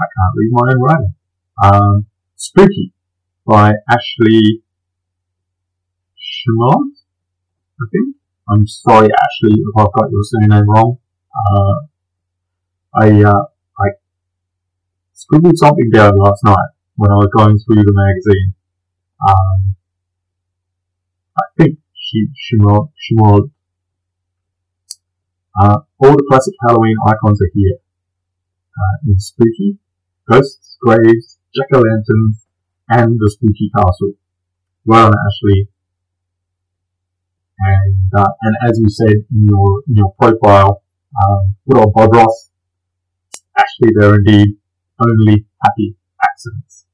[0.00, 1.14] I can't read my own writing.
[1.62, 2.06] Um,
[2.36, 2.92] Spooky
[3.46, 4.62] by Ashley
[6.16, 6.88] Schmott,
[7.80, 8.16] I think.
[8.48, 10.98] I'm sorry, Ashley, if I've got your surname wrong.
[11.30, 11.86] Uh,
[13.00, 13.44] I, uh,
[13.78, 13.86] I
[15.14, 18.54] scribbled something down last night when I was going through the magazine.
[19.28, 19.69] Um,
[21.40, 23.50] I think she, she wrote, she wrote,
[25.60, 27.78] uh, all the classic Halloween icons are here.
[28.80, 29.78] Uh, in spooky,
[30.30, 32.44] ghosts, graves, jack-o'-lanterns,
[32.88, 34.12] and the spooky castle.
[34.84, 35.68] Well Ashley.
[37.58, 40.82] And, uh, and as you said in your, in your profile,
[41.20, 42.48] um, good old Bob Ross,
[43.58, 44.56] actually there are indeed
[44.98, 46.86] only happy accidents.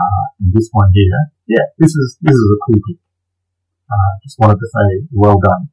[0.00, 2.96] Uh, and this one here, yeah, this is, this is a cool.
[3.90, 5.68] Uh, just wanted to say well done.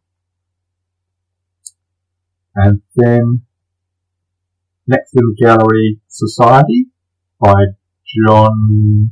[2.55, 3.43] And then
[4.87, 6.87] next in the gallery, Society
[7.39, 7.53] by
[8.25, 9.11] John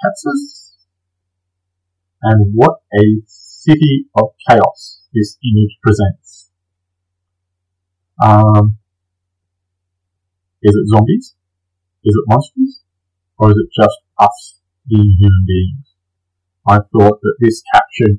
[0.00, 0.72] Katzis.
[2.22, 6.48] And what a city of chaos this image presents.
[8.22, 8.78] Um,
[10.62, 11.34] is it zombies?
[12.04, 12.80] Is it monsters?
[13.38, 15.85] Or is it just us being human beings?
[16.68, 18.18] I thought that this captured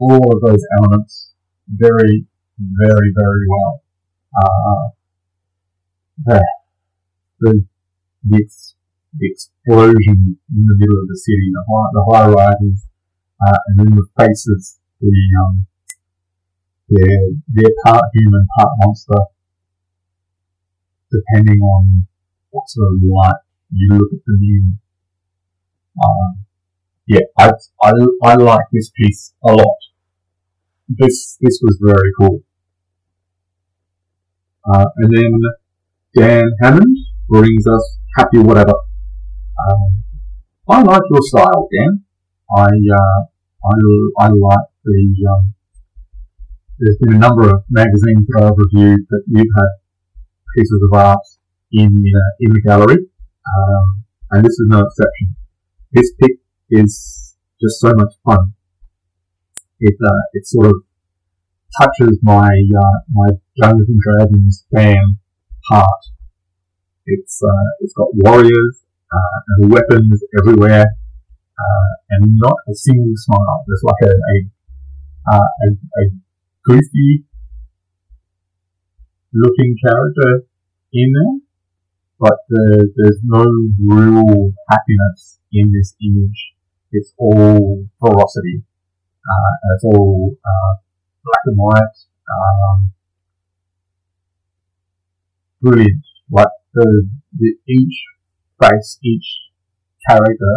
[0.00, 1.32] all of those elements
[1.68, 2.26] very,
[2.58, 3.82] very, very well.
[4.34, 4.88] Uh,
[6.24, 6.42] the,
[7.40, 7.64] the,
[8.24, 12.86] the explosion in the middle of the city, the high, the high rises,
[13.46, 15.12] uh, and then the faces, the
[15.44, 15.66] um,
[16.88, 19.22] they're, they're part human, part monster,
[21.12, 22.06] depending on
[22.50, 24.78] what sort of light you look at them in.
[26.02, 26.44] Um,
[27.10, 27.50] yeah, I,
[27.82, 27.90] I,
[28.22, 29.78] I like this piece a lot.
[30.88, 32.40] This, this was very cool.
[34.64, 35.40] Uh, and then
[36.16, 36.96] Dan Hammond
[37.28, 38.74] brings us Happy Whatever.
[39.68, 40.04] Um,
[40.68, 42.04] I like your style, Dan.
[42.56, 43.20] I, uh,
[43.64, 45.54] I, I like the, um,
[46.78, 49.70] there's been a number of magazines that I've reviewed that you've had
[50.56, 51.26] pieces of art
[51.72, 55.34] in, uh, in the gallery, um, and this is no exception.
[55.92, 56.39] This pick
[56.70, 58.54] is just so much fun.
[59.80, 60.82] It, uh, it sort of
[61.80, 65.18] touches my, uh, my Dungeons and Dragons fan
[65.70, 66.02] heart.
[67.06, 68.80] It's, uh, it's got warriors,
[69.12, 73.64] uh, and weapons everywhere, uh, and not a single smile.
[73.66, 76.10] There's like a, a, uh, a, a
[76.64, 77.24] goofy
[79.32, 80.44] looking character
[80.92, 81.40] in there,
[82.18, 83.44] but there's no
[83.86, 86.52] real happiness in this image.
[86.92, 88.62] It's all ferocity.
[89.30, 90.74] Uh, it's all uh,
[91.24, 91.98] black and white.
[92.30, 92.92] Um,
[95.62, 96.04] brilliant.
[96.30, 97.96] Like the, the each
[98.60, 99.26] face, each
[100.08, 100.56] character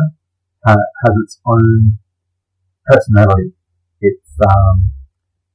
[0.65, 1.97] has its own
[2.85, 3.53] personality.
[4.01, 4.91] It's um,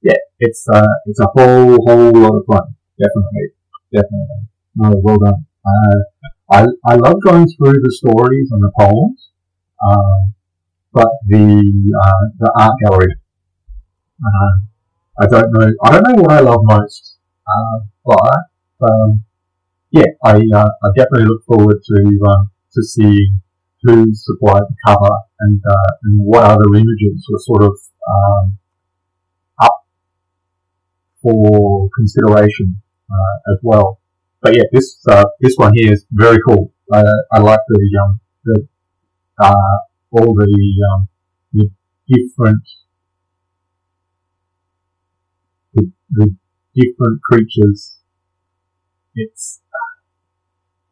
[0.03, 2.75] yeah, it's uh, it's a whole whole lot of fun.
[2.99, 3.49] Definitely,
[3.93, 4.43] definitely.
[4.77, 5.47] No, well done.
[5.67, 5.99] Uh,
[6.53, 9.31] I I love going through the stories and the poems,
[9.87, 10.35] um,
[10.93, 13.15] but the uh, the art gallery.
[14.25, 14.53] Uh,
[15.21, 15.71] I don't know.
[15.85, 17.17] I don't know what I love most,
[17.47, 19.25] uh, but um,
[19.91, 23.41] yeah, I uh, I definitely look forward to um, to seeing
[23.83, 27.79] who supplied the cover and uh, and what other images were sort of
[28.11, 28.59] um,
[29.61, 29.85] up
[31.23, 32.81] for consideration
[33.11, 34.01] uh, as well.
[34.41, 36.73] But yeah, this uh, this one here is very cool.
[36.93, 38.69] I, I like the um, the
[39.43, 39.79] uh,
[40.11, 40.49] all the
[40.93, 41.09] um,
[41.53, 41.71] the
[42.09, 42.63] different
[45.75, 46.37] the, the
[46.75, 47.99] different creatures.
[49.15, 49.61] It's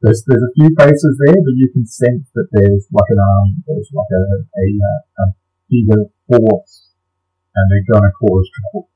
[0.03, 3.63] there's there's a few faces there, but you can sense that there's like an um,
[3.67, 5.27] there's like a a, uh, a
[5.71, 6.91] bigger force,
[7.55, 8.91] and they're going to cause trouble.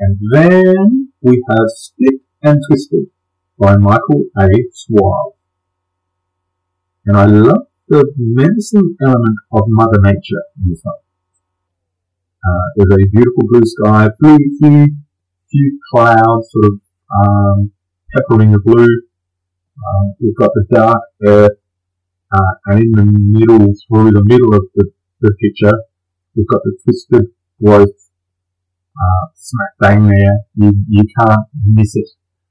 [0.00, 3.10] And then we have Split and Twisted
[3.60, 4.48] by Michael A.
[4.72, 5.34] Suave.
[7.04, 10.94] And I love the menacing element of Mother Nature in this one.
[12.42, 14.86] Uh, there's a beautiful blue sky, few, few,
[15.50, 16.80] few clouds sort of
[17.20, 17.72] um,
[18.14, 19.02] peppering the blue.
[19.76, 21.58] Uh, we've got the dark earth,
[22.32, 24.90] uh, and in the middle, through the middle of the,
[25.20, 25.76] the picture,
[26.34, 27.26] we've got the twisted
[27.62, 27.88] growth
[28.96, 30.38] uh, smack bang there.
[30.54, 32.08] You, you can't miss it.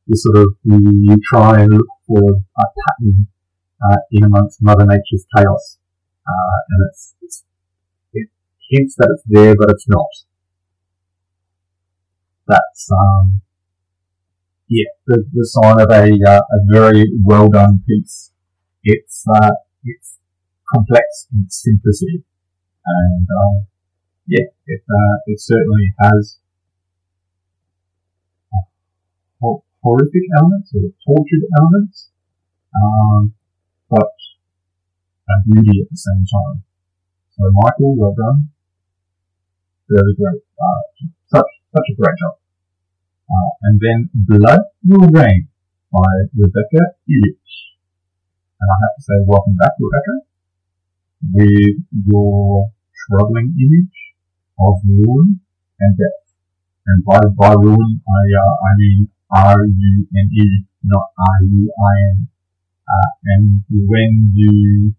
[0.09, 3.27] You sort of, you, you try and look for a pattern
[3.85, 5.77] uh, in amongst Mother Nature's chaos.
[6.27, 7.43] Uh, and it's, it's,
[8.13, 8.27] it
[8.71, 10.07] hints that it's there, but it's not.
[12.47, 13.41] That's, um,
[14.67, 18.31] yeah, the, the sign of a, uh, a very well done piece.
[18.83, 19.51] It's, uh,
[19.83, 20.17] it's
[20.73, 22.23] complex in its simplicity.
[22.83, 23.67] And, um,
[24.25, 26.39] yeah, it, uh, it certainly has
[29.81, 32.09] horrific elements or tortured elements,
[32.75, 33.33] um,
[33.89, 34.13] but
[35.29, 36.63] a beauty at the same time.
[37.35, 38.49] So Michael, well done.
[39.89, 40.41] Very great.
[40.59, 40.81] Uh,
[41.27, 42.35] such, such a great job.
[43.29, 45.47] Uh, and then Blood Will Rain
[45.91, 47.53] by Rebecca Illich.
[48.59, 50.15] And I have to say welcome back, Rebecca,
[51.33, 52.69] with your
[53.07, 53.97] troubling image
[54.59, 55.39] of ruin
[55.79, 56.19] and death.
[56.87, 60.47] And by, by ruin, I, uh, I mean R-U-N-E,
[60.83, 62.27] not R-U-I-N.
[62.89, 64.93] Uh, and when you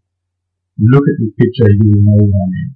[0.79, 2.71] look at this picture, you will know what I mean.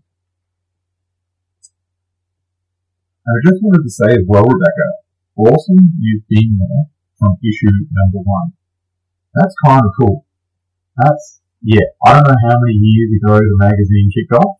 [3.24, 4.88] I just wanted to say as well, Rebecca,
[5.36, 6.84] awesome you've been there
[7.18, 8.52] from issue number one.
[9.34, 10.26] That's kind of cool.
[10.96, 14.58] That's, yeah, I don't know how many years ago the magazine kicked off,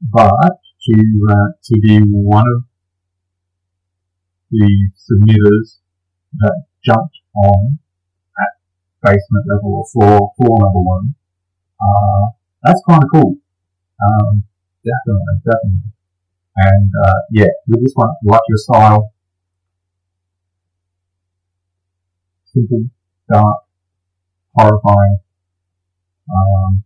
[0.00, 0.94] but to
[1.30, 2.64] uh, to be one of
[4.50, 5.77] the submitters
[6.34, 7.78] that jumped on
[8.40, 8.52] at
[9.02, 11.14] basement level or floor floor number one.
[11.80, 12.26] Uh,
[12.62, 13.36] that's kind of cool.
[14.02, 14.44] Um,
[14.84, 15.92] definitely, definitely.
[16.56, 19.12] And uh, yeah, with this one, like your style,
[22.52, 22.84] simple,
[23.30, 23.62] dark,
[24.54, 25.18] horrifying,
[26.30, 26.82] um,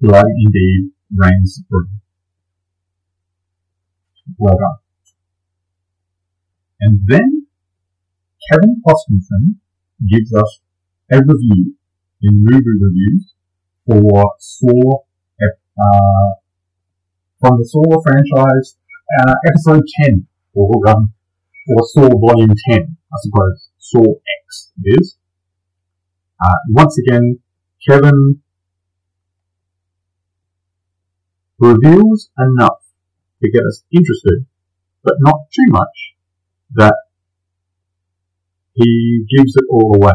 [0.00, 2.00] blood indeed, reigns supreme.
[4.38, 4.83] Well done.
[6.80, 7.46] And then
[8.50, 9.56] Kevin Hoskinson
[10.08, 10.60] gives us
[11.12, 11.74] a review
[12.22, 13.32] in movie reviews
[13.86, 14.98] for Saw,
[15.78, 16.30] uh,
[17.40, 18.76] from the Saw franchise,
[19.20, 21.12] uh, episode 10, or, um,
[21.68, 23.68] or Saw Volume 10, I suppose.
[23.78, 24.14] Saw
[24.46, 25.16] X it is.
[26.44, 27.38] Uh, once again,
[27.86, 28.40] Kevin
[31.58, 32.80] reveals enough
[33.42, 34.46] to get us interested,
[35.02, 36.13] but not too much
[36.74, 36.96] that
[38.74, 40.14] he gives it all away.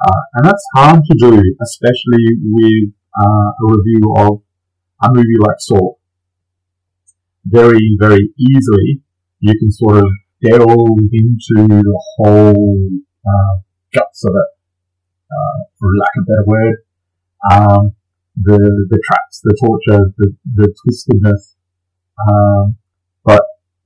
[0.00, 4.42] Uh, and that's hard to do, especially with uh, a review of
[5.02, 5.94] a movie like Saw.
[7.44, 9.02] Very, very easily,
[9.40, 10.04] you can sort of
[10.42, 12.88] delve into the whole
[13.26, 13.56] uh,
[13.94, 14.50] guts of it,
[15.32, 16.76] uh, for lack of a better word.
[17.50, 17.92] Um,
[18.40, 21.54] the the traps, the torture, the, the twistedness.
[22.28, 22.76] Um,
[23.24, 23.42] but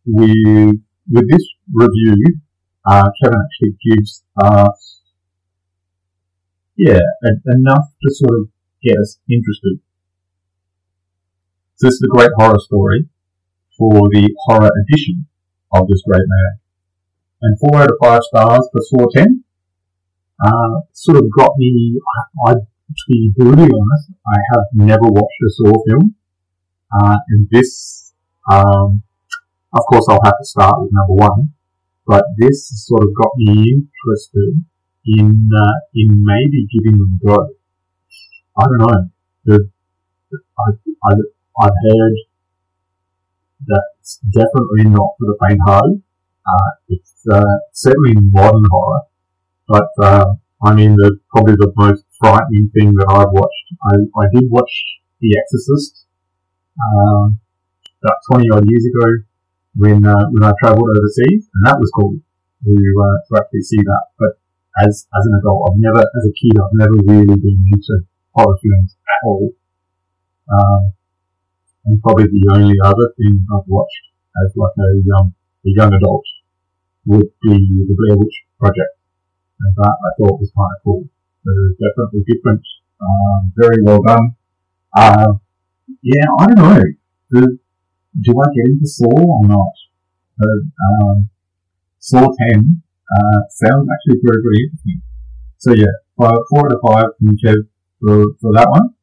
[0.07, 0.77] with
[1.11, 2.40] with this review,
[2.84, 5.00] uh, Kevin actually gives us
[6.76, 7.00] yeah
[7.55, 8.48] enough to sort of
[8.82, 9.78] get us interested.
[11.76, 13.07] So this is a great horror story
[13.78, 15.26] for the horror edition
[15.72, 16.53] of this great man.
[17.42, 19.42] And four out of five stars for Saw 10.
[20.44, 21.98] Uh, sort of got me,
[22.46, 26.14] I, I, to be brutally honest, I have never watched a Saw film.
[26.92, 28.12] Uh, and this,
[28.50, 29.03] um,
[29.73, 31.55] of course I'll have to start with number one,
[32.07, 34.64] but this sort of got me interested
[35.07, 37.49] in, uh, in maybe giving them a go.
[38.59, 39.11] I don't know.
[39.45, 39.70] The,
[40.33, 40.70] I,
[41.09, 41.12] I,
[41.62, 42.14] I've heard
[43.66, 46.03] that it's definitely not for the faint-hearted.
[46.47, 49.03] Uh, it's uh, certainly modern horror,
[49.68, 50.27] but uh,
[50.64, 53.66] I mean, the probably the most frightening thing that I've watched.
[53.87, 54.70] I, I did watch
[55.20, 56.07] The Exorcist
[56.79, 57.39] um,
[58.03, 59.23] about twenty odd years ago
[59.77, 63.81] when uh, when I travelled overseas, and that was cool to uh, to actually see
[63.81, 64.05] that.
[64.18, 64.33] But
[64.85, 68.57] as as an adult, I've never, as a kid, I've never really been into horror
[68.61, 69.53] films at all.
[70.53, 70.93] Um,
[71.85, 74.05] and probably the only other thing I've watched
[74.45, 75.35] as like a young,
[75.66, 76.25] a young adult
[77.07, 77.57] would be
[77.89, 78.95] the Blair Witch Project.
[79.61, 81.05] And that I thought was kind of cool.
[81.45, 82.62] So definitely different,
[83.01, 84.37] um, very well done.
[84.97, 85.33] Uh,
[86.03, 86.83] yeah, I don't know.
[87.33, 87.59] Do,
[88.21, 89.75] do I get into Saw or not?
[90.39, 91.29] But, um,
[91.99, 92.83] Saw 10,
[93.13, 95.03] uh, sounds actually very, very interesting.
[95.59, 97.69] So yeah, five, four out of five from Kev
[98.01, 98.95] for, for that one.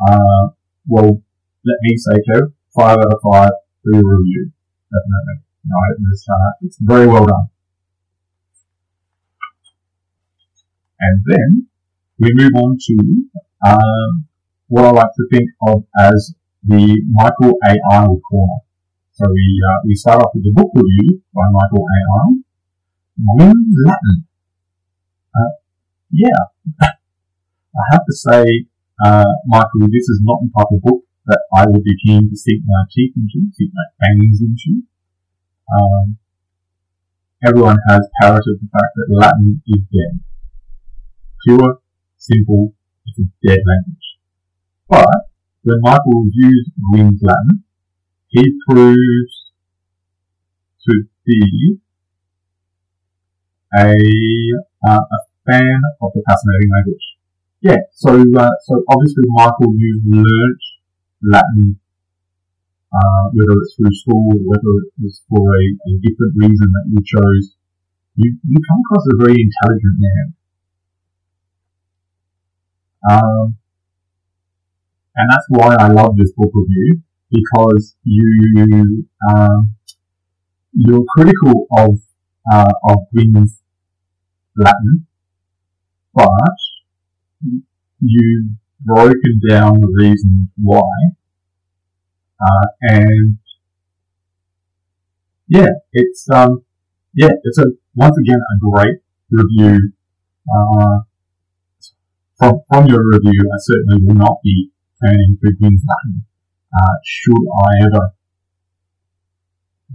[0.00, 0.54] Uh,
[0.88, 1.22] well,
[1.66, 3.50] let me say, Kev, five out of five
[3.82, 4.50] for your review.
[4.88, 5.44] Definitely.
[5.66, 7.48] No, uh, it's very well done.
[11.00, 11.66] And then
[12.18, 12.96] we move on to
[13.66, 14.26] um,
[14.68, 16.34] what I like to think of as
[16.64, 17.76] the Michael A.
[17.92, 18.60] Arnold corner.
[19.12, 21.98] So we uh, we start off with the book review by Michael A.
[22.18, 22.42] Arnold.
[23.18, 24.24] Gwynne Latin.
[25.34, 25.52] Uh,
[26.10, 26.42] yeah,
[26.82, 28.66] I have to say,
[29.04, 32.36] uh, Michael, this is not the type of book that I would be keen to
[32.36, 34.82] sink my teeth into, sink my fangs into.
[35.68, 36.16] Um,
[37.44, 40.20] everyone has parroted the fact that Latin is dead.
[41.44, 41.80] Pure,
[42.16, 42.72] simple,
[43.06, 44.08] it's a dead language.
[44.88, 45.27] But
[45.68, 47.62] when Michael reviews Gwynne's Latin,
[48.28, 49.52] he proves
[50.88, 51.78] to be
[53.76, 53.92] a,
[54.88, 57.06] uh, a fan of the fascinating language.
[57.60, 60.62] Yeah, so uh, so obviously, Michael, you've learnt
[61.22, 61.80] Latin,
[62.94, 66.86] uh, whether it's through school or whether it was for a, a different reason that
[66.88, 67.52] you chose.
[68.14, 70.26] You you come across as a very intelligent man.
[73.10, 73.58] Um,
[75.18, 79.74] and that's why I love this book review because you um,
[80.72, 81.98] you're critical of
[82.52, 83.58] uh, of Gwynne's
[84.56, 85.06] Latin,
[86.14, 86.28] but
[88.00, 88.46] you've
[88.80, 90.88] broken down the reasons why,
[92.40, 93.38] uh, and
[95.48, 96.62] yeah, it's um,
[97.12, 97.64] yeah, it's a
[97.96, 98.98] once again a great
[99.30, 99.92] review.
[100.48, 101.00] Uh,
[102.38, 106.22] from from your review, I certainly will not be turning Gwynne's Latin.
[106.68, 108.12] Uh, should I ever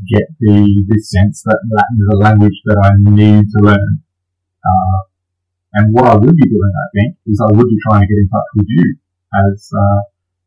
[0.09, 4.01] get the, the sense that Latin is a language that I need to learn.
[4.63, 4.99] Uh,
[5.73, 8.21] and what I would be doing, I think, is I would be trying to get
[8.21, 8.95] in touch with you
[9.33, 10.01] as uh,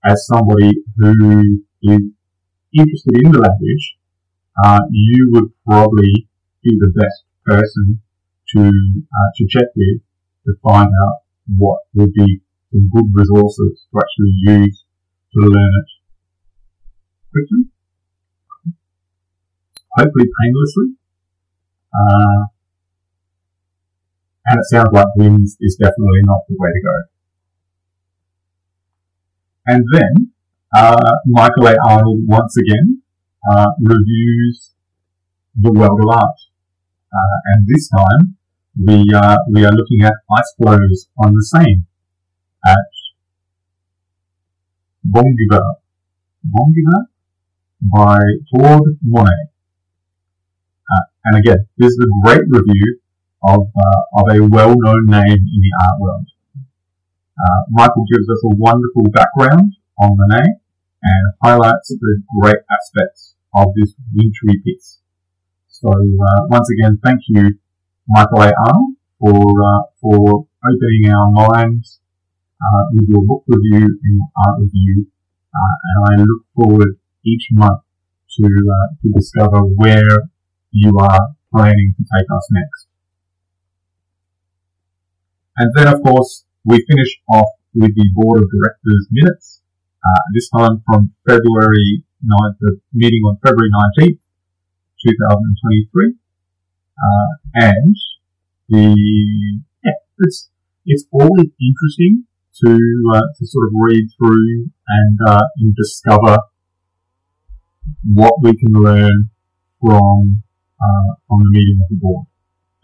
[0.05, 2.03] as somebody who is
[2.73, 3.87] interested in the language.
[4.65, 6.29] Uh, you would probably
[6.63, 8.01] be the best person
[8.55, 10.01] to uh, to check with
[10.47, 11.17] to find out
[11.59, 12.41] what would be
[12.73, 14.85] some good resources to actually use
[15.33, 15.89] to learn it
[17.33, 17.71] quickly
[19.97, 20.89] hopefully painlessly.
[21.95, 22.41] Uh,
[24.47, 26.97] and it sounds like Gwynne's is definitely not the way to go.
[29.67, 30.33] And then
[30.77, 31.77] uh, Michael A.
[31.89, 33.03] Arnold once again
[33.51, 34.71] uh, reviews
[35.61, 36.39] the world of art,
[37.13, 38.37] uh, and this time
[38.87, 41.85] we uh, we are looking at ice floes on the Seine
[42.67, 42.91] at
[45.07, 45.79] Bongivard,
[46.43, 47.07] Bongivard
[47.95, 48.19] by
[48.51, 49.45] Claude Monet.
[50.91, 52.99] Uh, and again, this is a great review
[53.47, 56.27] of, uh, of a well-known name in the art world.
[57.39, 60.59] Uh, Michael gives us a wonderful background on Monet
[61.03, 64.99] and highlights the great aspects of this wintry piece.
[65.69, 67.59] So uh, once again, thank you,
[68.09, 68.53] Michael A.
[68.67, 72.01] Arnold, for uh, for opening our minds
[72.63, 75.07] uh, with your book review and your art review,
[75.55, 77.83] and I look forward each month
[78.37, 78.49] to
[79.03, 80.29] to discover where
[80.71, 82.87] you are planning to take us next.
[85.57, 89.61] And then, of course, we finish off with the board of directors minutes,
[90.05, 94.21] uh, this time from February 9th, the meeting on February 19th,
[95.05, 96.15] 2023.
[96.97, 97.97] Uh, and
[98.69, 100.49] the, yeah, it's,
[100.85, 102.25] it's always interesting
[102.65, 102.73] to,
[103.15, 106.39] uh, to sort of read through and, uh, and discover
[108.15, 109.31] what we can learn
[109.81, 110.43] from,
[110.81, 112.27] uh, from the meeting of the board.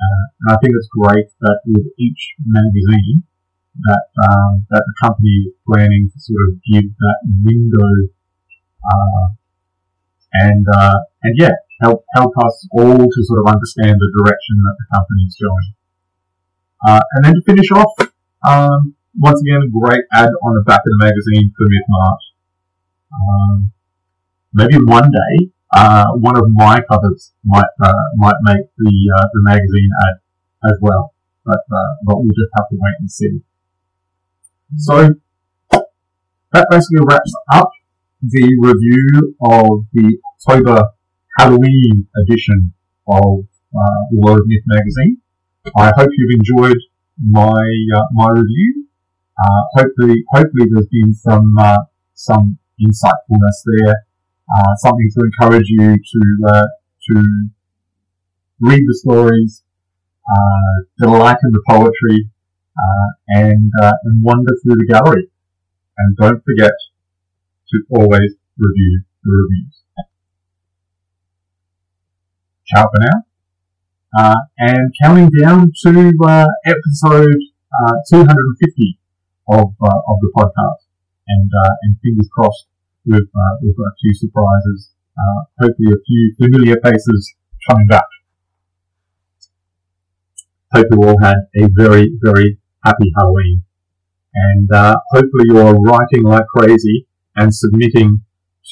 [0.03, 3.23] Uh, and I think it's great that with each magazine
[3.81, 7.93] that um, that the company is planning to sort of give that window
[8.85, 9.27] uh,
[10.33, 14.77] and uh, and yeah help help us all to sort of understand the direction that
[14.79, 15.71] the company is going.
[16.87, 17.95] Uh, and then to finish off,
[18.47, 22.19] um, once again, a great ad on the back of the magazine for Mythmart.
[23.13, 23.73] Um,
[24.55, 29.43] maybe one day uh, one of my covers might uh, might make the uh, the
[29.43, 30.21] magazine ad
[30.71, 33.41] as well, but uh, but we'll just have to wait and see.
[34.77, 35.15] So
[36.53, 37.71] that basically wraps up
[38.23, 40.91] the review of the October
[41.39, 42.75] Halloween edition
[43.09, 45.19] of uh, World Myth magazine.
[45.77, 46.79] I hope you've enjoyed
[47.19, 47.65] my
[47.97, 48.82] uh, my review.
[49.77, 51.55] Hopefully, hopefully there's been some
[52.15, 53.95] some insightfulness there
[54.53, 56.67] uh, something to encourage you to uh,
[57.11, 57.49] to
[58.61, 59.63] read the stories,
[60.31, 62.29] uh, delight in the poetry,
[62.77, 65.29] uh, and uh, and wander through the gallery.
[65.99, 66.73] And don't forget
[67.71, 69.79] to always review the reviews.
[72.67, 73.23] Ciao for now.
[74.19, 76.13] Uh, and counting down to
[76.67, 77.37] episode
[78.11, 78.99] 250
[79.49, 80.87] of of the podcast,
[81.29, 81.51] and
[81.83, 82.67] and fingers crossed
[83.05, 87.35] We've, uh, we've got a few surprises, uh, hopefully a few familiar faces
[87.69, 88.05] coming back.
[90.73, 93.65] Hope you all had a very, very happy Halloween.
[94.35, 98.21] And uh, hopefully you're writing like crazy and submitting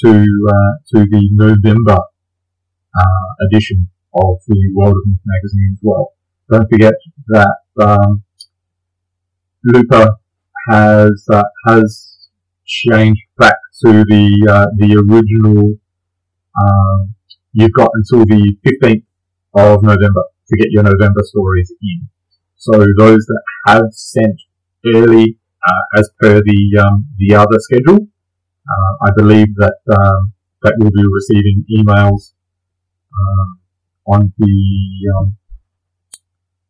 [0.05, 6.13] to uh, to the November uh, edition of the World of Myth magazine as well.
[6.49, 6.95] Don't forget
[7.29, 8.23] that um,
[9.65, 10.20] Looper
[10.71, 12.17] has uh, has
[12.67, 15.75] changed back to the uh, the original.
[16.63, 17.15] Um,
[17.53, 19.05] you've got until the 15th
[19.55, 22.09] of November to get your November stories in.
[22.57, 24.41] So those that have sent
[24.95, 28.07] early, uh, as per the um, the other schedule,
[28.69, 32.33] uh, I believe that um, that you'll be receiving emails
[33.13, 33.59] um,
[34.07, 35.37] on the um,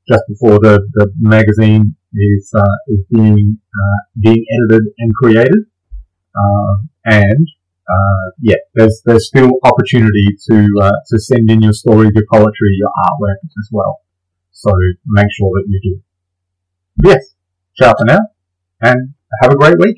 [0.08, 5.64] just before the, the magazine is uh, is being uh, being edited and created.
[6.36, 6.74] Uh,
[7.06, 7.48] and
[7.88, 12.72] uh, yeah, there's there's still opportunity to uh, to send in your stories, your poetry,
[12.78, 14.00] your artwork as well.
[14.52, 14.70] So
[15.06, 17.08] make sure that you do.
[17.08, 17.34] Yes,
[17.76, 18.20] ciao for now,
[18.80, 19.96] and have a great week.